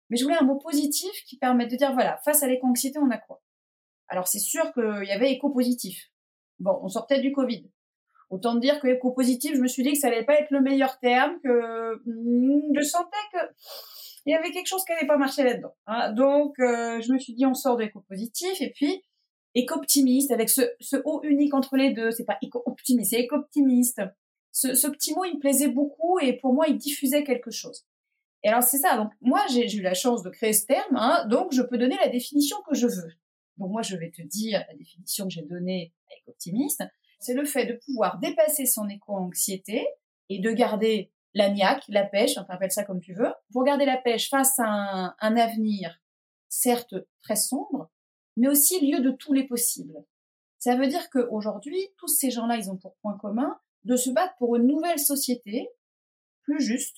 [0.10, 3.12] mais je voulais un mot positif qui permette de dire, voilà, face à l'éco-anxiété, on
[3.12, 3.42] a quoi?
[4.08, 6.12] Alors c'est sûr qu'il y avait éco-positif.
[6.60, 7.70] Bon, on sortait du Covid.
[8.30, 11.00] Autant dire que éco-positif, je me suis dit que ça allait pas être le meilleur
[11.00, 13.40] terme, que hmm, je sentais que
[14.26, 15.74] il y avait quelque chose qui n'allait pas marcher là-dedans.
[15.86, 16.12] Hein.
[16.12, 19.02] Donc, euh, je me suis dit, on sort de l'éco-positif, et puis,
[19.56, 22.12] éco-optimiste, avec ce, ce haut unique entre les deux.
[22.12, 24.02] C'est pas éco-optimiste, c'est éco-optimiste.
[24.52, 27.86] ce, ce, petit mot, il me plaisait beaucoup et pour moi, il diffusait quelque chose.
[28.44, 28.98] Et alors, c'est ça.
[28.98, 31.98] Donc, moi, j'ai eu la chance de créer ce terme, hein, donc je peux donner
[32.04, 33.12] la définition que je veux.
[33.58, 36.84] Donc, moi, je vais te dire la définition que j'ai donnée avec Optimiste.
[37.20, 39.88] C'est le fait de pouvoir dépasser son éco-anxiété
[40.30, 43.86] et de garder la niaque, la pêche, enfin, appelle ça comme tu veux, pour garder
[43.86, 46.00] la pêche face à un, un avenir,
[46.48, 47.90] certes très sombre,
[48.38, 50.06] mais aussi lieu de tous les possibles.
[50.60, 54.36] Ça veut dire qu'aujourd'hui, tous ces gens-là, ils ont pour point commun de se battre
[54.38, 55.70] pour une nouvelle société
[56.44, 56.98] plus juste,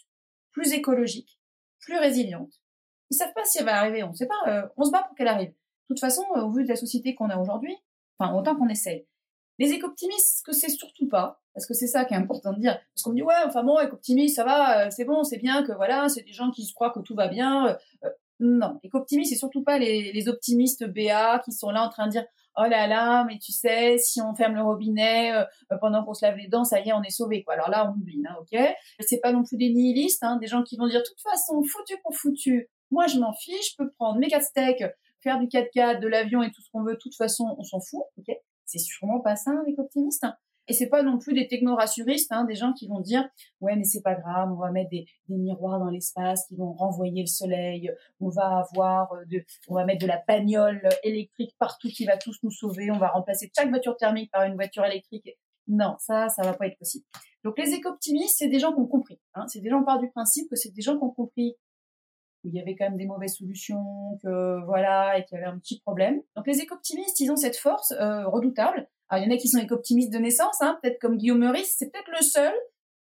[0.51, 1.39] plus écologique,
[1.79, 2.61] plus résiliente.
[3.09, 5.03] Ils savent pas si elle va arriver, on ne sait pas, euh, on se bat
[5.03, 5.49] pour qu'elle arrive.
[5.49, 5.55] De
[5.87, 7.75] toute façon, euh, au vu de la société qu'on a aujourd'hui,
[8.17, 9.07] enfin autant qu'on essaye.
[9.57, 12.79] Les éco-optimistes, que c'est surtout pas, parce que c'est ça qui est important de dire.
[12.93, 15.63] Parce qu'on me dit ouais, enfin bon, éco-optimiste, ça va, euh, c'est bon, c'est bien
[15.63, 17.77] que voilà, c'est des gens qui se croient que tout va bien.
[18.39, 22.11] Non, éco-optimiste, c'est surtout pas les, les optimistes BA qui sont là en train de
[22.11, 22.25] dire
[22.57, 26.25] oh là là, mais tu sais, si on ferme le robinet euh, pendant qu'on se
[26.25, 27.43] lave les dents, ça y est, on est sauvé.
[27.43, 27.53] Quoi.
[27.53, 28.59] Alors là, on oublie, hein, ok
[28.99, 31.95] C'est pas non plus des nihilistes, hein, des gens qui vont dire, toute façon, foutu
[32.03, 34.83] pour foutu, moi je m'en fiche, je peux prendre mes quatre steaks,
[35.21, 37.79] faire du 4x4, de l'avion et tout ce qu'on veut, de toute façon, on s'en
[37.79, 40.23] fout, ok C'est sûrement pas ça, avec optimiste.
[40.23, 40.35] Hein.
[40.69, 43.27] Et c'est pas non plus des techno-rassuristes, hein, des gens qui vont dire
[43.59, 46.71] ouais mais c'est pas grave, on va mettre des, des miroirs dans l'espace qui vont
[46.73, 51.55] renvoyer le soleil, on va avoir euh, de, on va mettre de la bagnole électrique
[51.57, 54.85] partout qui va tous nous sauver, on va remplacer chaque voiture thermique par une voiture
[54.85, 55.27] électrique.
[55.67, 57.05] Non, ça, ça va pas être possible.
[57.43, 59.19] Donc les éco-optimistes, c'est des gens qui ont compris.
[59.33, 61.55] Hein, c'est des gens qui partent du principe que c'est des gens qui ont compris
[62.41, 65.59] qu'il y avait quand même des mauvaises solutions, que voilà, et qu'il y avait un
[65.59, 66.21] petit problème.
[66.35, 69.47] Donc les éco-optimistes, ils ont cette force euh, redoutable alors, il y en a qui
[69.47, 72.53] sont éco-optimistes de naissance, hein, peut-être comme Guillaume Meurice, c'est peut-être le seul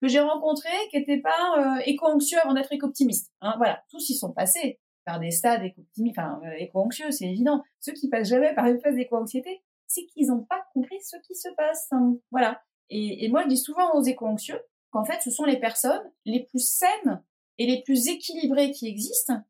[0.01, 3.31] que j'ai rencontré qui n'était pas euh, éco-anxieux avant d'être éco-optimiste.
[3.41, 7.63] Hein, voilà, tous ils sont passés par des stades éco-optimistes, enfin euh, éco-anxieux, c'est évident.
[7.79, 11.35] Ceux qui passent jamais par une phase d'éco-anxiété, c'est qu'ils n'ont pas compris ce qui
[11.35, 11.87] se passe.
[11.91, 12.61] Hein, voilà.
[12.89, 14.59] Et, et, moi, je dis souvent aux éco-anxieux
[14.91, 17.23] qu'en fait, ce sont les personnes les plus saines
[17.57, 19.41] et les plus équilibrées qui existent.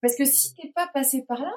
[0.00, 1.52] Parce que si t'es pas passé par là,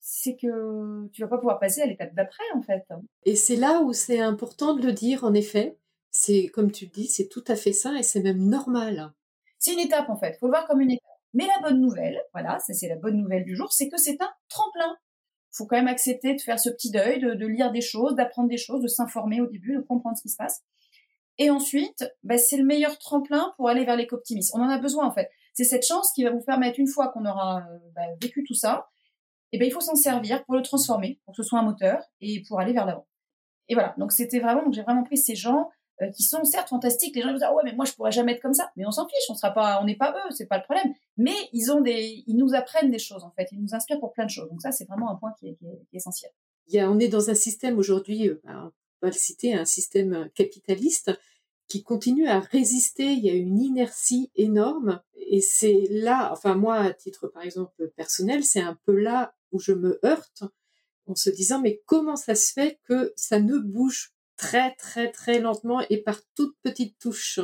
[0.00, 2.84] c'est que tu vas pas pouvoir passer à l'étape d'après en fait.
[3.24, 5.76] Et c'est là où c'est important de le dire en effet.
[6.10, 9.12] C'est comme tu dis, c'est tout à fait ça et c'est même normal.
[9.58, 11.04] C'est une étape en fait, faut le voir comme une étape.
[11.34, 14.20] Mais la bonne nouvelle, voilà, ça c'est la bonne nouvelle du jour, c'est que c'est
[14.22, 14.96] un tremplin.
[15.52, 18.58] Faut quand même accepter de faire ce petit deuil, de, lire des choses, d'apprendre des
[18.58, 20.62] choses, de s'informer au début, de comprendre ce qui se passe.
[21.38, 24.58] Et ensuite, bah, c'est le meilleur tremplin pour aller vers l'éco-optimisme.
[24.58, 25.30] On en a besoin en fait.
[25.54, 28.54] C'est cette chance qui va vous permettre, une fois qu'on aura euh, bah, vécu tout
[28.54, 28.88] ça,
[29.52, 32.02] eh ben, il faut s'en servir pour le transformer, pour que ce soit un moteur
[32.20, 33.06] et pour aller vers l'avant.
[33.68, 33.94] Et voilà.
[33.98, 35.70] Donc, c'était vraiment, donc j'ai vraiment pris ces gens
[36.02, 37.16] euh, qui sont certes fantastiques.
[37.16, 38.70] Les gens vont dire, ouais, mais moi, je pourrais jamais être comme ça.
[38.76, 39.30] Mais on s'en fiche.
[39.30, 40.30] On sera pas, on n'est pas eux.
[40.30, 40.94] C'est pas le problème.
[41.16, 43.48] Mais ils ont des, ils nous apprennent des choses, en fait.
[43.52, 44.48] Ils nous inspirent pour plein de choses.
[44.48, 46.30] Donc ça, c'est vraiment un point qui est, qui est, essentiel.
[46.68, 48.70] Il y a, on est dans un système aujourd'hui, euh,
[49.00, 51.12] on va le citer, un système capitaliste
[51.68, 53.04] qui continue à résister.
[53.04, 55.00] Il y a une inertie énorme.
[55.14, 59.60] Et c'est là, enfin, moi, à titre, par exemple, personnel, c'est un peu là où
[59.60, 60.44] je me heurte
[61.06, 65.40] en se disant mais comment ça se fait que ça ne bouge très très très
[65.40, 67.40] lentement et par toutes petites touches?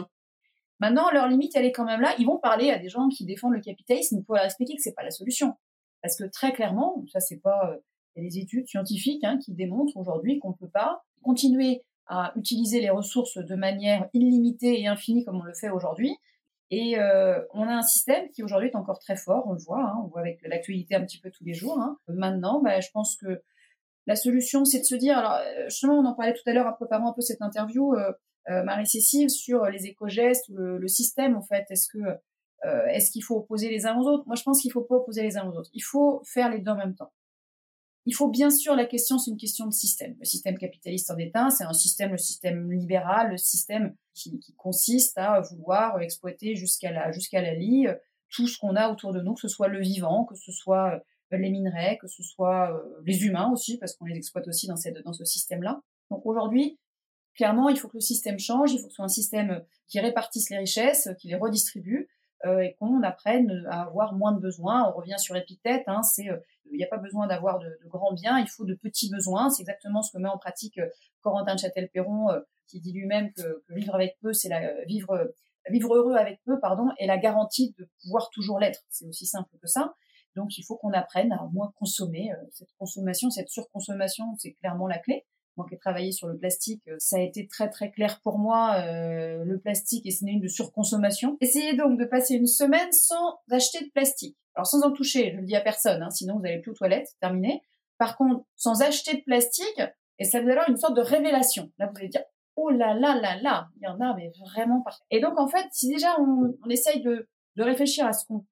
[0.81, 2.15] Maintenant, leur limite, elle est quand même là.
[2.19, 4.95] Ils vont parler à des gens qui défendent le capitalisme pour leur expliquer que c'est
[4.95, 5.55] pas la solution.
[6.03, 7.79] Parce que très clairement, ça c'est pas, euh,
[8.17, 12.33] il y a des études scientifiques hein, qui démontrent aujourd'hui qu'on peut pas continuer à
[12.37, 16.17] utiliser les ressources de manière illimitée et infinie comme on le fait aujourd'hui
[16.71, 19.83] et euh, on a un système qui aujourd'hui est encore très fort, on le voit,
[19.83, 21.79] hein, on voit avec l'actualité un petit peu tous les jours.
[21.79, 21.99] Hein.
[22.09, 23.43] Maintenant, bah, je pense que
[24.07, 26.67] la solution, c'est de se dire, alors euh, justement, on en parlait tout à l'heure
[26.67, 28.13] en préparant un peu cette interview, euh,
[28.65, 31.65] Marie-Cécile, sur les éco-gestes, le, le, système en fait.
[31.71, 31.99] Est-ce que
[32.89, 34.25] est-ce qu'il faut opposer les uns aux autres?
[34.27, 35.69] Moi, je pense qu'il faut pas opposer les uns aux autres.
[35.75, 37.13] Il faut faire les deux en même temps.
[38.07, 40.15] Il faut bien sûr, la question, c'est une question de système.
[40.19, 44.39] Le système capitaliste en est un, c'est un système, le système libéral, le système qui,
[44.41, 47.95] qui consiste à vouloir exploiter jusqu'à la, jusqu'à la lie euh,
[48.31, 50.95] tout ce qu'on a autour de nous, que ce soit le vivant, que ce soit
[50.95, 50.99] euh,
[51.37, 54.77] les minerais, que ce soit euh, les humains aussi, parce qu'on les exploite aussi dans,
[54.77, 55.81] cette, dans ce système-là.
[56.11, 56.79] Donc aujourd'hui,
[57.35, 60.01] clairement, il faut que le système change, il faut que ce soit un système qui
[60.01, 62.09] répartisse les richesses, qui les redistribue,
[62.45, 64.89] euh, et qu'on apprenne à avoir moins de besoins.
[64.89, 66.29] On revient sur Épithète, hein, c'est
[66.71, 69.51] il n'y a pas besoin d'avoir de, de, grands biens, il faut de petits besoins.
[69.51, 70.89] C'est exactement ce que met en pratique euh,
[71.23, 74.85] Corentin de Châtel-Perron, euh, qui dit lui-même que, que, vivre avec peu, c'est la euh,
[74.87, 75.33] vivre
[75.71, 78.85] vivre heureux avec peu, pardon, est la garantie de pouvoir toujours l'être.
[78.91, 79.95] C'est aussi simple que ça.
[80.37, 82.33] Donc il faut qu'on apprenne à moins consommer.
[82.53, 85.25] Cette consommation, cette surconsommation, c'est clairement la clé.
[85.57, 88.75] Moi qui ai travaillé sur le plastique, ça a été très très clair pour moi.
[88.79, 91.37] Euh, le plastique est synonyme de surconsommation.
[91.41, 94.37] Essayez donc de passer une semaine sans acheter de plastique.
[94.55, 96.75] Alors sans en toucher, je le dis à personne, hein, sinon vous allez plus aux
[96.75, 97.63] toilettes, terminé.
[97.99, 99.83] Par contre, sans acheter de plastique,
[100.19, 101.73] et ça vous avoir une sorte de révélation.
[101.79, 102.23] Là, vous allez dire,
[102.57, 105.05] oh là là là là, il y en a mais vraiment partout.
[105.11, 107.27] Et donc en fait, si déjà on, on essaye de
[107.59, 108.45] réfléchir à ce qu'on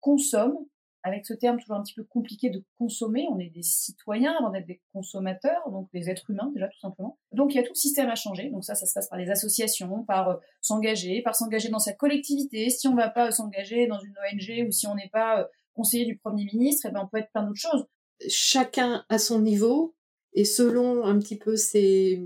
[0.00, 0.56] consomme,
[1.04, 4.48] avec ce terme toujours un petit peu compliqué de consommer, on est des citoyens avant
[4.48, 7.18] d'être des consommateurs, donc des êtres humains déjà tout simplement.
[7.30, 8.48] Donc il y a tout le système à changer.
[8.48, 11.92] Donc ça, ça se passe par les associations, par euh, s'engager, par s'engager dans sa
[11.92, 12.70] collectivité.
[12.70, 16.06] Si on va pas s'engager dans une ONG ou si on n'est pas euh, conseiller
[16.06, 17.84] du Premier ministre, eh ben on peut être plein d'autres choses.
[18.26, 19.94] Chacun à son niveau
[20.32, 22.22] et selon un petit peu ses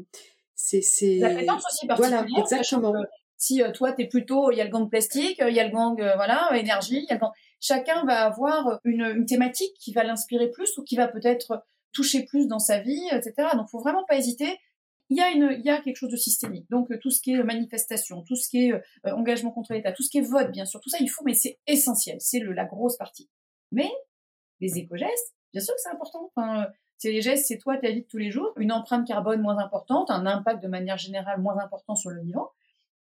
[0.54, 2.94] c'est c'est la aussi voilà exactement
[3.38, 5.64] si euh, toi tu es plutôt il y a le gang plastique il y a
[5.64, 9.92] le gang voilà énergie y a le gang chacun va avoir une, une thématique qui
[9.92, 13.48] va l'inspirer plus ou qui va peut-être toucher plus dans sa vie, etc.
[13.54, 14.58] Donc, faut vraiment pas hésiter.
[15.10, 16.68] Il y a une, il y a quelque chose de systémique.
[16.70, 20.02] Donc, tout ce qui est manifestation, tout ce qui est euh, engagement contre l'État, tout
[20.02, 22.18] ce qui est vote, bien sûr, tout ça, il faut, mais c'est essentiel.
[22.20, 23.28] C'est la grosse partie.
[23.72, 23.90] Mais
[24.60, 26.30] les éco-gestes, bien sûr que c'est important.
[26.34, 26.66] Enfin,
[26.98, 29.58] c'est les gestes, c'est toi, ta vie de tous les jours, une empreinte carbone moins
[29.58, 32.50] importante, un impact de manière générale moins important sur le vivant.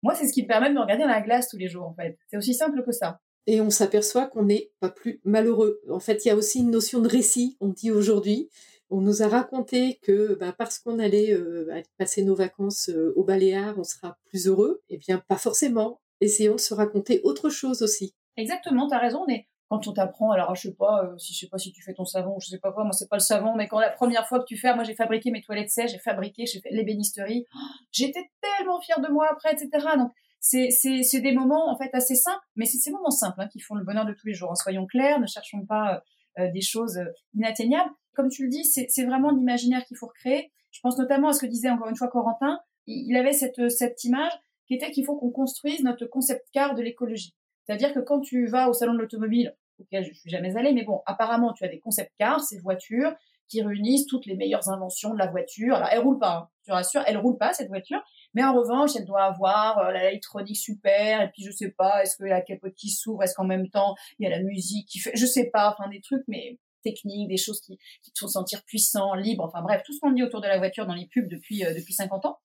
[0.02, 1.84] Moi, c'est ce qui me permet de me regarder dans la glace tous les jours,
[1.84, 2.18] en fait.
[2.28, 5.80] C'est aussi simple que ça et on s'aperçoit qu'on n'est pas plus malheureux.
[5.90, 8.48] En fait, il y a aussi une notion de récit, on dit aujourd'hui.
[8.90, 13.24] On nous a raconté que bah, parce qu'on allait euh, passer nos vacances euh, au
[13.24, 14.82] Baléares, on sera plus heureux.
[14.90, 16.00] Eh bien, pas forcément.
[16.20, 18.14] Essayons de se raconter autre chose aussi.
[18.36, 19.24] Exactement, tu as raison.
[19.72, 21.94] Quand on t'apprend, alors je sais pas euh, si je sais pas si tu fais
[21.94, 24.28] ton savon, je sais pas quoi, moi c'est pas le savon, mais quand la première
[24.28, 27.46] fois que tu fais, moi j'ai fabriqué mes toilettes sèches, j'ai fabriqué, j'ai fait l'ébénisterie,
[27.90, 29.70] j'étais tellement fière de moi après, etc.
[29.96, 33.60] Donc c'est des moments en fait assez simples, mais c'est ces moments simples hein, qui
[33.60, 34.50] font le bonheur de tous les jours.
[34.50, 34.56] Hein.
[34.56, 36.02] Soyons clairs, ne cherchons pas
[36.38, 37.90] euh, des choses euh, inatteignables.
[38.14, 40.52] Comme tu le dis, c'est vraiment l'imaginaire qu'il faut recréer.
[40.70, 42.60] Je pense notamment à ce que disait encore une fois Corentin.
[42.86, 44.32] Il avait cette, cette image
[44.66, 47.34] qui était qu'il faut qu'on construise notre concept car de l'écologie.
[47.64, 50.84] C'est-à-dire que quand tu vas au salon de l'automobile, auquel je suis jamais allée, mais
[50.84, 53.12] bon, apparemment tu as des concept cars, ces voitures
[53.52, 55.76] qui réunissent toutes les meilleures inventions de la voiture.
[55.76, 58.00] Alors, elle roule pas, hein, je te rassure, elle roule pas cette voiture,
[58.32, 62.16] mais en revanche, elle doit avoir euh, l'électronique super, et puis je sais pas, est-ce
[62.16, 65.00] que la capote qui s'ouvre, est-ce qu'en même temps il y a la musique qui
[65.00, 68.64] fait, je sais pas, enfin des trucs, mais techniques, des choses qui, te font sentir
[68.64, 71.28] puissant, libre, enfin bref, tout ce qu'on dit autour de la voiture dans les pubs
[71.28, 72.38] depuis euh, depuis 50 ans,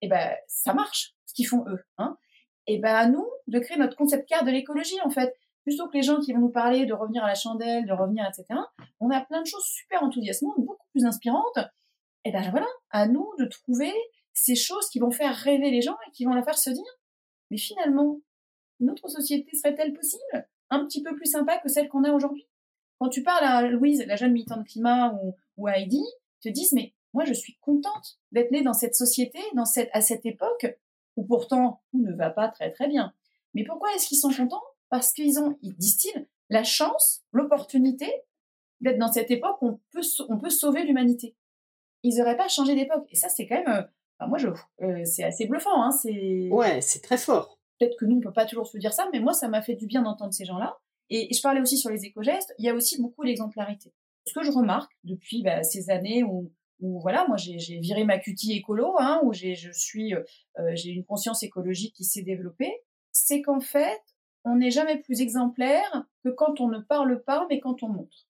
[0.00, 2.16] et eh ben ça marche, ce qu'ils font eux, hein.
[2.66, 5.94] Et ben à nous de créer notre concept car de l'écologie en fait plutôt que
[5.94, 8.60] les gens qui vont nous parler de revenir à la chandelle, de revenir, etc.,
[9.00, 11.58] on a plein de choses super enthousiasmantes, beaucoup plus inspirantes.
[12.24, 13.92] Et ben voilà, à nous de trouver
[14.32, 16.84] ces choses qui vont faire rêver les gens et qui vont la faire se dire,
[17.50, 18.20] mais finalement,
[18.80, 20.48] notre société serait-elle possible?
[20.70, 22.46] Un petit peu plus sympa que celle qu'on a aujourd'hui?
[22.98, 26.02] Quand tu parles à Louise, la jeune militante climat, ou, ou à Heidi,
[26.42, 30.00] te disent, mais moi je suis contente d'être née dans cette société, dans cette, à
[30.00, 30.66] cette époque,
[31.16, 33.12] où pourtant tout ne va pas très très bien.
[33.54, 34.62] Mais pourquoi est-ce qu'ils sont contents?
[34.94, 38.06] Parce qu'ils ont, ils disent-ils, la chance, l'opportunité
[38.80, 41.34] d'être dans cette époque où on peut, on peut sauver l'humanité.
[42.04, 43.04] Ils n'auraient pas changé d'époque.
[43.10, 43.88] Et ça, c'est quand même,
[44.20, 44.46] euh, moi, je,
[44.82, 45.82] euh, c'est assez bluffant.
[45.82, 46.48] Hein, c'est...
[46.48, 47.58] Ouais, c'est très fort.
[47.80, 49.74] Peut-être que nous, on peut pas toujours se dire ça, mais moi, ça m'a fait
[49.74, 50.78] du bien d'entendre ces gens-là.
[51.10, 52.54] Et, je parlais aussi sur les éco-gestes.
[52.58, 53.92] Il y a aussi beaucoup l'exemplarité.
[54.28, 58.20] Ce que je remarque depuis bah, ces années où, où voilà, moi j'ai, viré ma
[58.20, 60.22] cutie écolo, hein, où j'ai, je suis, euh,
[60.74, 62.72] j'ai une conscience écologique qui s'est développée,
[63.10, 64.00] c'est qu'en fait,
[64.44, 68.28] on n'est jamais plus exemplaire que quand on ne parle pas, mais quand on montre.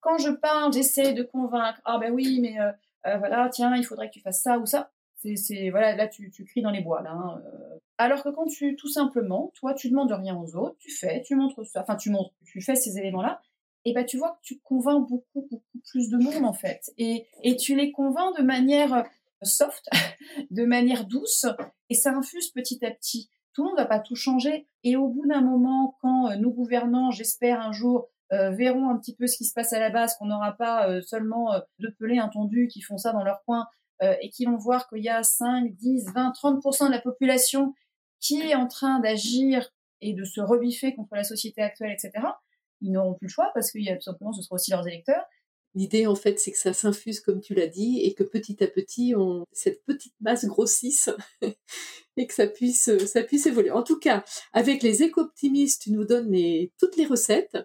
[0.00, 1.80] Quand je parle, j'essaie de convaincre.
[1.84, 2.72] Ah ben oui, mais euh,
[3.06, 4.90] euh, voilà, tiens, il faudrait que tu fasses ça ou ça.
[5.36, 7.12] C'est, voilà, là tu, tu cries dans les bois là.
[7.12, 7.78] Hein, euh.
[7.98, 11.36] Alors que quand tu, tout simplement, toi, tu demandes rien aux autres, tu fais, tu
[11.36, 13.40] montres ça, enfin tu montres, tu fais ces éléments-là,
[13.84, 17.28] et ben tu vois que tu convaincs beaucoup, beaucoup plus de monde en fait, et,
[17.44, 19.04] et tu les convaincs de manière
[19.42, 19.88] soft,
[20.50, 21.46] de manière douce,
[21.88, 24.66] et ça infuse petit à petit tout le monde va pas tout changer.
[24.84, 28.96] Et au bout d'un moment, quand euh, nos gouvernants, j'espère un jour, euh, verront un
[28.98, 31.92] petit peu ce qui se passe à la base, qu'on n'aura pas euh, seulement deux
[31.98, 33.66] pelés intendus qui font ça dans leur coin
[34.20, 37.72] et qui vont voir qu'il y a 5, 10, 20, 30% de la population
[38.18, 39.68] qui est en train d'agir
[40.00, 42.26] et de se rebiffer contre la société actuelle, etc.,
[42.80, 44.88] ils n'auront plus le choix parce qu'il y a tout simplement, ce sera aussi leurs
[44.88, 45.24] électeurs.
[45.74, 48.66] L'idée, en fait, c'est que ça s'infuse, comme tu l'as dit, et que petit à
[48.66, 51.08] petit, on, cette petite masse grossisse
[52.16, 53.70] et que ça puisse, ça puisse évoluer.
[53.70, 57.56] En tout cas, avec les éco-optimistes, tu nous donnes les, toutes les recettes.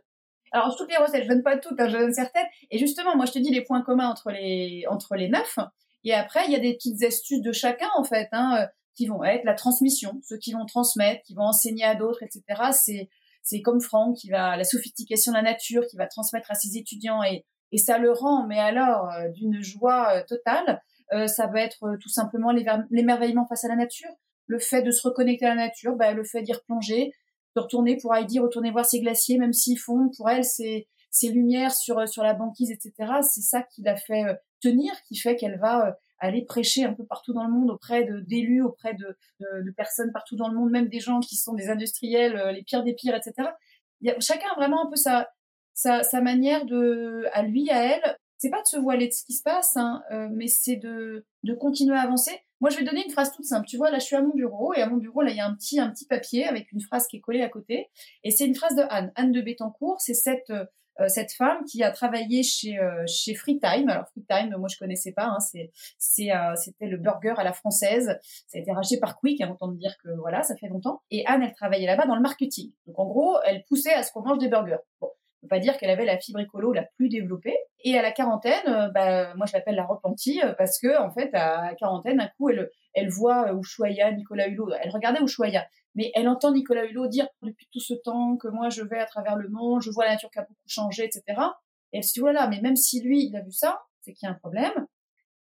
[0.53, 2.45] Alors, toutes les recettes, je donne pas toutes, hein, je donne certaines.
[2.71, 5.59] Et justement, moi, je te dis les points communs entre les, entre les neuf.
[6.05, 8.65] Et après, il y a des petites astuces de chacun, en fait, hein, euh,
[8.95, 12.71] qui vont être la transmission, ceux qui vont transmettre, qui vont enseigner à d'autres, etc.
[12.71, 13.09] C'est,
[13.43, 16.77] c'est comme Franck qui va, la sophistication de la nature, qui va transmettre à ses
[16.77, 20.81] étudiants et, et ça le rend, mais alors, euh, d'une joie euh, totale.
[21.13, 22.51] Euh, ça va être tout simplement
[22.91, 24.09] l'émerveillement face à la nature,
[24.45, 27.13] le fait de se reconnecter à la nature, bah, le fait d'y replonger,
[27.55, 31.29] de retourner pour Heidi, retourner voir ses glaciers, même s'ils fondent, pour elle, c'est ces
[31.29, 33.13] lumières sur sur la banquise, etc.
[33.21, 34.23] C'est ça qui l'a fait
[34.61, 38.19] tenir, qui fait qu'elle va aller prêcher un peu partout dans le monde auprès de
[38.19, 41.69] d'élus, auprès de, de, personnes partout dans le monde, même des gens qui sont des
[41.69, 43.49] industriels, les pires des pires, etc.
[44.01, 45.29] Y a, chacun a vraiment un peu sa,
[45.77, 49.23] sa, sa manière de, à lui, à elle, c'est pas de se voiler de ce
[49.23, 52.31] qui se passe, hein, mais c'est de, de continuer à avancer.
[52.61, 53.67] Moi, je vais donner une phrase toute simple.
[53.67, 55.39] Tu vois, là, je suis à mon bureau et à mon bureau, là, il y
[55.39, 57.89] a un petit, un petit papier avec une phrase qui est collée à côté.
[58.23, 60.01] Et c'est une phrase de Anne, Anne de Bettencourt.
[60.01, 60.51] C'est cette,
[60.99, 63.89] euh, cette femme qui a travaillé chez euh, chez Freetime.
[63.89, 65.25] Alors Freetime, moi je connaissais pas.
[65.25, 68.17] Hein, c'est c'est euh, c'était le burger à la française.
[68.47, 69.39] Ça a été racheté par Quick.
[69.41, 71.03] Hein, autant dire que voilà, ça fait longtemps.
[71.11, 72.71] Et Anne, elle travaillait là-bas dans le marketing.
[72.87, 74.77] Donc en gros, elle poussait à ce qu'on mange des burgers.
[75.41, 77.55] Peut pas dire qu'elle avait la fibre écolo la plus développée.
[77.83, 81.73] Et à la quarantaine, bah, moi je l'appelle la repentie parce que en fait à
[81.75, 84.71] quarantaine, un coup elle elle voit Ushuaïa, Nicolas Hulot.
[84.81, 88.69] Elle regardait Ushuaïa mais elle entend Nicolas Hulot dire depuis tout ce temps que moi
[88.69, 91.23] je vais à travers le monde, je vois la nature qui a beaucoup changé, etc.
[91.91, 94.27] Et elle se dit voilà, mais même si lui il a vu ça, c'est qu'il
[94.27, 94.73] y a un problème.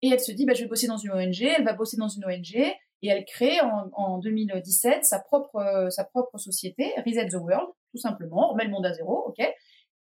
[0.03, 2.09] Et elle se dit bah, je vais bosser dans une ONG, elle va bosser dans
[2.09, 7.29] une ONG et elle crée en, en 2017 sa propre euh, sa propre société Reset
[7.29, 9.47] the World, tout simplement, remet le monde à zéro, ok.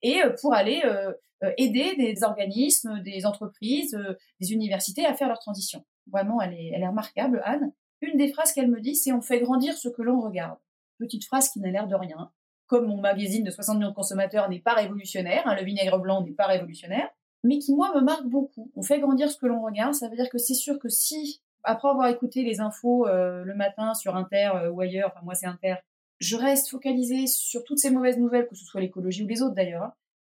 [0.04, 1.12] Et euh, pour aller euh,
[1.58, 3.98] aider des organismes, des entreprises,
[4.40, 5.84] des universités à faire leur transition.
[6.10, 7.72] Vraiment, elle est, remarquable, Anne.
[8.00, 10.58] Une des phrases qu'elle me dit, c'est on fait grandir ce que l'on regarde.
[10.98, 12.30] Petite phrase qui n'a l'air de rien.
[12.66, 16.22] Comme mon magazine de 60 millions de consommateurs n'est pas révolutionnaire, hein, le vinaigre blanc
[16.22, 17.08] n'est pas révolutionnaire,
[17.42, 18.70] mais qui moi me marque beaucoup.
[18.74, 21.42] On fait grandir ce que l'on regarde, ça veut dire que c'est sûr que si,
[21.62, 25.34] après avoir écouté les infos euh, le matin sur Inter euh, ou ailleurs, enfin moi
[25.34, 25.76] c'est Inter,
[26.20, 29.54] je reste focalisée sur toutes ces mauvaises nouvelles, que ce soit l'écologie ou les autres
[29.54, 29.92] d'ailleurs,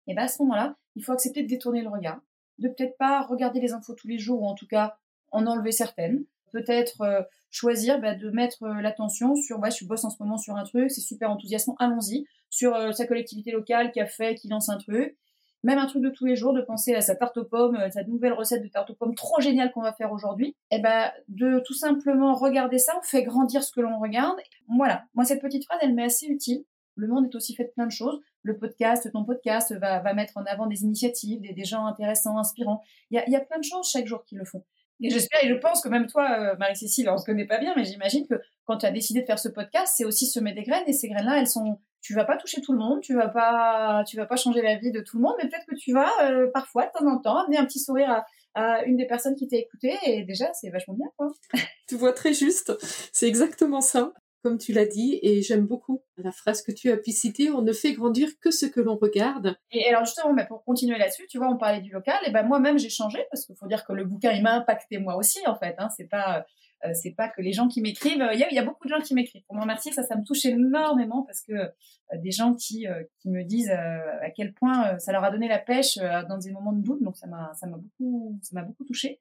[0.06, 2.20] et ben à ce moment-là, il faut accepter de détourner le regard,
[2.58, 4.96] de peut-être pas regarder les infos tous les jours ou en tout cas
[5.30, 10.04] en enlever certaines, peut-être euh, choisir bah, de mettre euh, l'attention sur, ouais, je bosse
[10.04, 13.92] en ce moment sur un truc, c'est super enthousiasmant, allons-y, sur euh, sa collectivité locale
[13.92, 15.16] qui a fait, qui lance un truc,
[15.62, 18.04] même un truc de tous les jours, de penser à sa tarte aux pommes, sa
[18.04, 21.10] nouvelle recette de tarte aux pommes trop géniale qu'on va faire aujourd'hui, et eh ben
[21.28, 24.38] de tout simplement regarder ça, on fait grandir ce que l'on regarde.
[24.76, 26.64] Voilà, moi cette petite phrase, elle m'est assez utile.
[26.94, 28.20] Le monde est aussi fait de plein de choses.
[28.42, 32.82] Le podcast, ton podcast va, mettre en avant des initiatives, des, gens intéressants, inspirants.
[33.10, 34.64] Il y a plein de choses chaque jour qui le font.
[35.00, 37.74] Et j'espère et je pense que même toi, euh, Marie-Cécile, on se connaît pas bien,
[37.76, 38.34] mais j'imagine que
[38.64, 41.08] quand tu as décidé de faire ce podcast, c'est aussi semer des graines et ces
[41.08, 44.26] graines-là, elles sont, tu vas pas toucher tout le monde, tu vas pas, tu vas
[44.26, 46.86] pas changer la vie de tout le monde, mais peut-être que tu vas euh, parfois,
[46.86, 49.56] de temps en temps, amener un petit sourire à, à une des personnes qui t'a
[49.56, 51.28] écouté et déjà, c'est vachement bien, quoi.
[51.88, 52.72] tu vois très juste,
[53.12, 56.96] c'est exactement ça comme tu l'as dit, et j'aime beaucoup la phrase que tu as
[56.96, 59.56] pu citer, on ne fait grandir que ce que l'on regarde.
[59.72, 62.44] Et alors justement, bah, pour continuer là-dessus, tu vois, on parlait du local, et ben
[62.44, 65.40] moi-même j'ai changé, parce qu'il faut dire que le bouquin, il m'a impacté moi aussi,
[65.46, 65.74] en fait.
[65.78, 66.44] Hein, c'est pas...
[66.84, 69.12] Euh, c'est pas que les gens qui m'écrivent, il y, a, beaucoup de gens qui
[69.12, 69.42] m'écrivent.
[69.48, 71.70] Pour me remercier, ça, ça me touche énormément parce que euh,
[72.22, 75.58] des gens qui, euh, qui me disent à quel point ça leur a donné la
[75.58, 78.84] pêche dans des moments de doute, donc ça m'a, ça m'a beaucoup, ça m'a beaucoup
[78.84, 79.20] touché.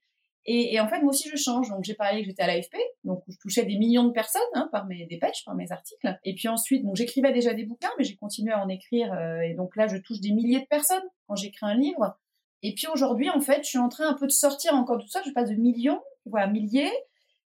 [0.50, 1.70] Et, et, en fait, moi aussi, je change.
[1.70, 4.70] Donc, j'ai parlé que j'étais à l'AFP, donc je touchais des millions de personnes hein,
[4.72, 6.18] par mes dépêches, par mes articles.
[6.24, 9.12] Et puis ensuite, donc j'écrivais déjà des bouquins, mais j'ai continué à en écrire.
[9.14, 12.18] Euh, et donc là, je touche des milliers de personnes quand j'écris un livre.
[12.64, 15.08] Et puis aujourd'hui, en fait, je suis en train un peu de sortir encore tout
[15.08, 15.22] ça.
[15.26, 16.94] Je passe de millions, voilà, milliers.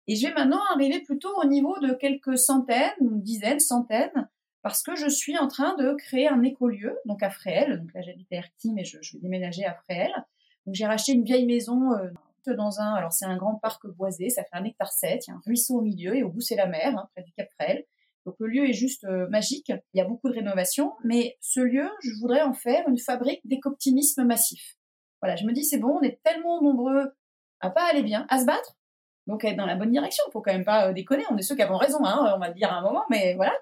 [0.08, 4.28] Et je vais maintenant arriver plutôt au niveau de quelques centaines, dizaines, centaines,
[4.64, 7.82] parce que je suis en train de créer un écolieu, donc à Fréhel.
[7.82, 10.12] Donc là, j'habite à Erquy, mais je, je, vais déménager à Fréhel.
[10.66, 12.10] Donc j'ai racheté une vieille maison euh,
[12.52, 15.34] dans un, alors c'est un grand parc boisé, ça fait un hectare 7, il y
[15.34, 17.48] a un ruisseau au milieu et au bout c'est la mer, hein, près du Cap
[17.60, 17.84] Frêle.
[18.26, 21.62] Donc le lieu est juste euh, magique, il y a beaucoup de rénovations, mais ce
[21.62, 24.76] lieu, je voudrais en faire une fabrique d'écoptimisme massif.
[25.22, 27.14] Voilà, je me dis c'est bon, on est tellement nombreux
[27.62, 28.76] à pas aller bien, à se battre,
[29.28, 30.24] donc être dans la bonne direction.
[30.32, 32.50] Faut quand même pas euh, déconner, on est ceux qui avons raison, hein, on va
[32.50, 33.54] le dire à un moment, mais voilà.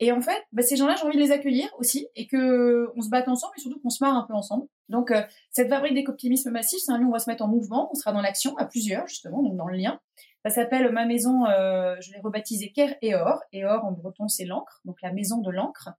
[0.00, 3.00] Et en fait, bah, ces gens-là, j'ai envie de les accueillir aussi et que on
[3.00, 4.66] se batte ensemble et surtout qu'on se marre un peu ensemble.
[4.88, 7.48] Donc, euh, cette fabrique d'écoptimisme massif, c'est un lieu où on va se mettre en
[7.48, 10.00] mouvement, on sera dans l'action à plusieurs justement, donc dans le lien.
[10.44, 13.40] Ça s'appelle ma maison, euh, je l'ai rebaptisée Ker et Or.
[13.52, 15.90] Et Or en breton, c'est l'encre, donc la maison de l'encre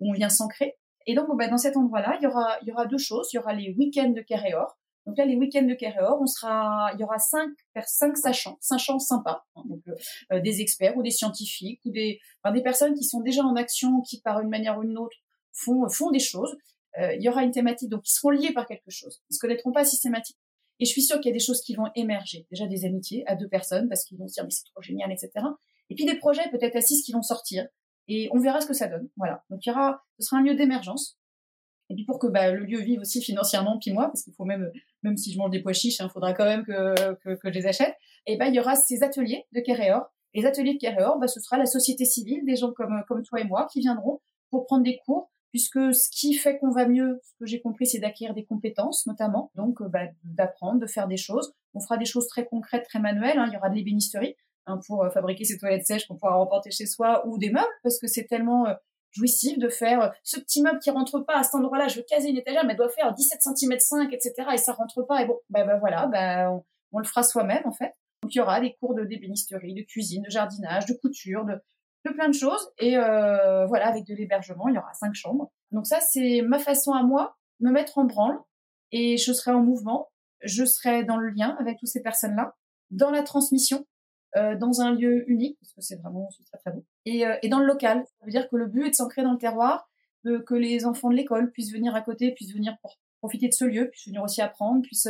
[0.00, 0.76] où on vient s'ancrer.
[1.06, 3.28] Et donc, bah, dans cet endroit-là, il y aura, y aura deux choses.
[3.32, 6.18] Il y aura les week-ends de Ker et Or, donc là, les week-ends de Carré-Or,
[6.20, 7.50] on sera, il y aura cinq,
[7.86, 9.94] cinq sachants, sachants sympas, hein, donc euh,
[10.32, 13.54] euh, des experts ou des scientifiques ou des, enfin, des personnes qui sont déjà en
[13.54, 15.16] action, qui par une manière ou une autre
[15.52, 16.56] font font des choses.
[16.98, 19.22] Euh, il y aura une thématique, donc ils seront liés par quelque chose.
[19.30, 20.42] Ils se connaîtront pas systématiquement.
[20.80, 22.46] Et je suis sûre qu'il y a des choses qui vont émerger.
[22.50, 25.12] Déjà des amitiés à deux personnes parce qu'ils vont se dire mais c'est trop génial,
[25.12, 25.30] etc.
[25.88, 27.66] Et puis des projets peut-être à six qui vont sortir.
[28.08, 29.08] Et on verra ce que ça donne.
[29.16, 29.44] Voilà.
[29.50, 31.16] Donc il y aura, ce sera un lieu d'émergence
[31.88, 34.44] et puis pour que bah, le lieu vive aussi financièrement, puis moi, parce qu'il faut
[34.44, 34.70] même,
[35.02, 37.66] même si je mange des pois chiches, il hein, faudra quand même que, je les
[37.66, 37.94] achète.
[38.26, 40.02] Et ben il y aura ces ateliers de Kéréor.
[40.34, 43.44] Les ateliers de Kéréor, bah, ce sera la société civile, des gens comme, toi et
[43.44, 44.20] moi qui viendront
[44.50, 47.86] pour prendre des cours, puisque ce qui fait qu'on va mieux, ce que j'ai compris,
[47.86, 51.54] c'est d'acquérir des compétences, notamment, donc bah, d'apprendre, de faire des choses.
[51.74, 53.38] On fera des choses très concrètes, très manuelles.
[53.38, 53.46] Hein.
[53.48, 54.34] Il y aura de l'ébénisterie
[54.66, 57.66] hein, pour euh, fabriquer ces toilettes sèches qu'on pourra remporter chez soi ou des meubles
[57.82, 58.66] parce que c'est tellement
[59.20, 61.88] de faire ce petit meuble qui rentre pas à cet endroit-là.
[61.88, 64.34] Je veux caser une étagère, mais elle doit faire 17 cm 5, etc.
[64.52, 65.22] Et ça rentre pas.
[65.22, 66.62] Et bon, ben, ben voilà, ben,
[66.92, 67.94] on, le fera soi-même en fait.
[68.22, 71.54] Donc il y aura des cours de d'ébénisterie, de cuisine, de jardinage, de couture, de,
[72.06, 72.70] de plein de choses.
[72.78, 75.50] Et euh, voilà, avec de l'hébergement, il y aura cinq chambres.
[75.72, 78.38] Donc ça, c'est ma façon à moi, me mettre en branle.
[78.92, 80.08] Et je serai en mouvement.
[80.42, 82.54] Je serai dans le lien avec toutes ces personnes-là,
[82.90, 83.86] dans la transmission,
[84.36, 87.48] euh, dans un lieu unique, parce que c'est vraiment très très beau, et, euh, et,
[87.48, 88.04] dans le local.
[88.18, 89.88] Ça veut dire que le but est de s'ancrer dans le terroir,
[90.24, 93.64] que les enfants de l'école puissent venir à côté, puissent venir pour profiter de ce
[93.64, 95.08] lieu, puissent venir aussi apprendre, puissent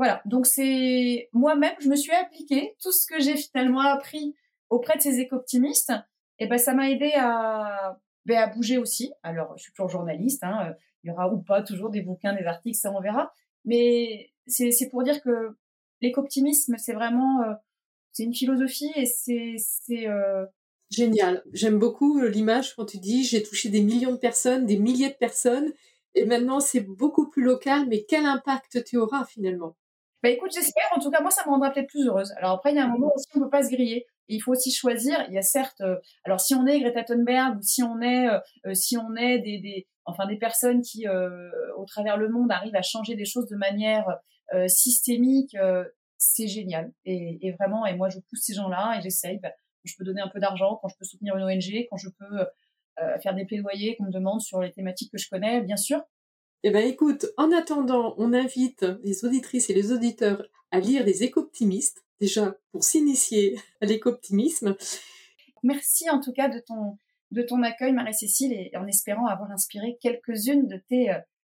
[0.00, 0.22] voilà.
[0.24, 4.34] Donc c'est moi-même, je me suis appliqué tout ce que j'ai finalement appris
[4.70, 5.92] auprès de ces éco-optimistes.
[6.38, 9.12] Et ben ça m'a aidé à ben, à bouger aussi.
[9.22, 10.42] Alors je suis toujours journaliste.
[10.42, 10.74] Hein,
[11.04, 13.30] il y aura ou pas toujours des bouquins, des articles, ça on verra.
[13.66, 15.54] Mais c'est pour dire que
[16.00, 17.52] l'éco-optimisme, c'est vraiment euh,
[18.12, 20.44] c'est une philosophie et c'est c'est euh...
[20.90, 21.42] génial.
[21.52, 25.10] J'aime beaucoup euh, l'image quand tu dis j'ai touché des millions de personnes, des milliers
[25.10, 25.72] de personnes
[26.14, 27.86] et maintenant c'est beaucoup plus local.
[27.88, 29.76] Mais quel impact tu auras finalement?
[30.22, 30.84] Bah écoute, j'espère.
[30.94, 32.32] En tout cas, moi, ça me rendra peut-être plus heureuse.
[32.36, 34.04] Alors après, il y a un moment aussi, on peut pas se griller.
[34.28, 35.24] Et il faut aussi choisir.
[35.28, 38.28] Il y a certes, euh, alors si on est Greta Thunberg ou si on est,
[38.28, 42.76] euh, si on est des, des, enfin des personnes qui, au travers le monde, arrivent
[42.76, 44.04] à changer des choses de manière
[44.66, 45.56] systémique,
[46.20, 46.92] c'est génial.
[47.04, 49.38] Et, et, vraiment, et moi, je pousse ces gens-là et j'essaye.
[49.38, 49.52] Bah,
[49.84, 52.40] je peux donner un peu d'argent, quand je peux soutenir une ONG, quand je peux
[53.00, 56.02] euh, faire des plaidoyers qu'on me demande sur les thématiques que je connais, bien sûr.
[56.62, 61.22] Eh ben, écoute, en attendant, on invite les auditrices et les auditeurs à lire les
[61.22, 64.76] éco-optimistes, déjà pour s'initier à l'éco-optimisme.
[65.62, 66.98] Merci en tout cas de ton,
[67.30, 71.10] de ton accueil, Marie-Cécile, et en espérant avoir inspiré quelques-unes de tes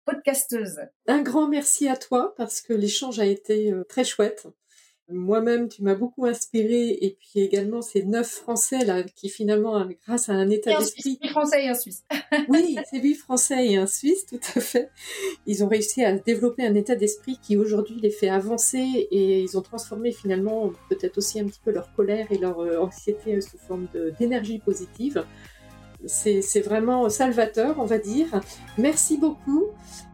[0.09, 0.85] euh.
[1.07, 4.47] Un grand merci à toi parce que l'échange a été euh, très chouette.
[5.11, 10.29] Moi-même, tu m'as beaucoup inspiré et puis également ces neuf Français là qui finalement, grâce
[10.29, 12.05] à un état d'esprit, huit Français et un Suisse.
[12.49, 14.91] oui, c'est huit Français et un Suisse, tout à fait.
[15.47, 19.57] Ils ont réussi à développer un état d'esprit qui aujourd'hui les fait avancer et ils
[19.57, 23.57] ont transformé finalement peut-être aussi un petit peu leur colère et leur euh, anxiété sous
[23.57, 23.89] forme
[24.19, 25.25] d'énergie positive.
[26.07, 28.41] C'est vraiment salvateur, on va dire.
[28.77, 29.65] Merci beaucoup.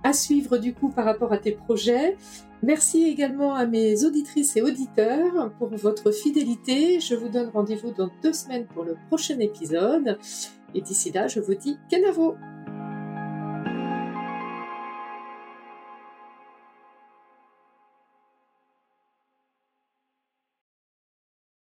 [0.02, 2.16] À suivre du coup par rapport à tes projets.
[2.62, 7.00] Merci également à mes auditrices et auditeurs pour votre fidélité.
[7.00, 10.18] Je vous donne rendez-vous dans deux semaines pour le prochain épisode.
[10.74, 12.36] Et d'ici là, je vous dis Kenavo